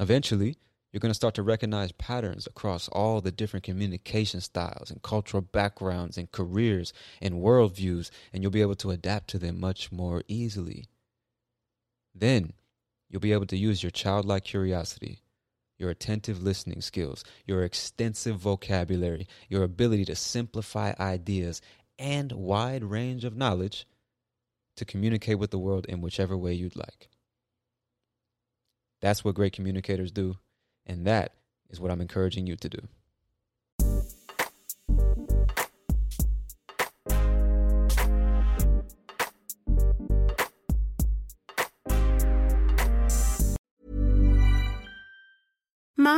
Eventually, 0.00 0.56
you're 0.92 1.00
going 1.00 1.10
to 1.10 1.14
start 1.14 1.34
to 1.34 1.42
recognize 1.42 1.90
patterns 1.92 2.46
across 2.46 2.88
all 2.88 3.20
the 3.20 3.32
different 3.32 3.64
communication 3.64 4.40
styles 4.40 4.90
and 4.90 5.02
cultural 5.02 5.40
backgrounds 5.40 6.18
and 6.18 6.30
careers 6.30 6.92
and 7.22 7.36
worldviews, 7.36 8.10
and 8.32 8.42
you'll 8.42 8.52
be 8.52 8.60
able 8.60 8.74
to 8.76 8.90
adapt 8.90 9.30
to 9.30 9.38
them 9.38 9.58
much 9.58 9.90
more 9.90 10.22
easily. 10.28 10.86
Then 12.14 12.52
you'll 13.08 13.20
be 13.20 13.32
able 13.32 13.46
to 13.46 13.56
use 13.56 13.82
your 13.82 13.90
childlike 13.90 14.44
curiosity, 14.44 15.20
your 15.78 15.88
attentive 15.88 16.42
listening 16.42 16.82
skills, 16.82 17.24
your 17.46 17.64
extensive 17.64 18.36
vocabulary, 18.36 19.26
your 19.48 19.62
ability 19.62 20.04
to 20.06 20.14
simplify 20.14 20.92
ideas, 21.00 21.62
and 21.98 22.32
wide 22.32 22.84
range 22.84 23.24
of 23.24 23.36
knowledge 23.36 23.86
to 24.76 24.84
communicate 24.84 25.38
with 25.38 25.50
the 25.50 25.58
world 25.58 25.86
in 25.86 26.02
whichever 26.02 26.36
way 26.36 26.52
you'd 26.52 26.76
like. 26.76 27.08
That's 29.00 29.24
what 29.24 29.34
great 29.34 29.52
communicators 29.52 30.12
do. 30.12 30.36
And 30.86 31.06
that 31.06 31.34
is 31.70 31.80
what 31.80 31.90
I'm 31.90 32.00
encouraging 32.00 32.46
you 32.46 32.56
to 32.56 32.68
do. 32.68 32.88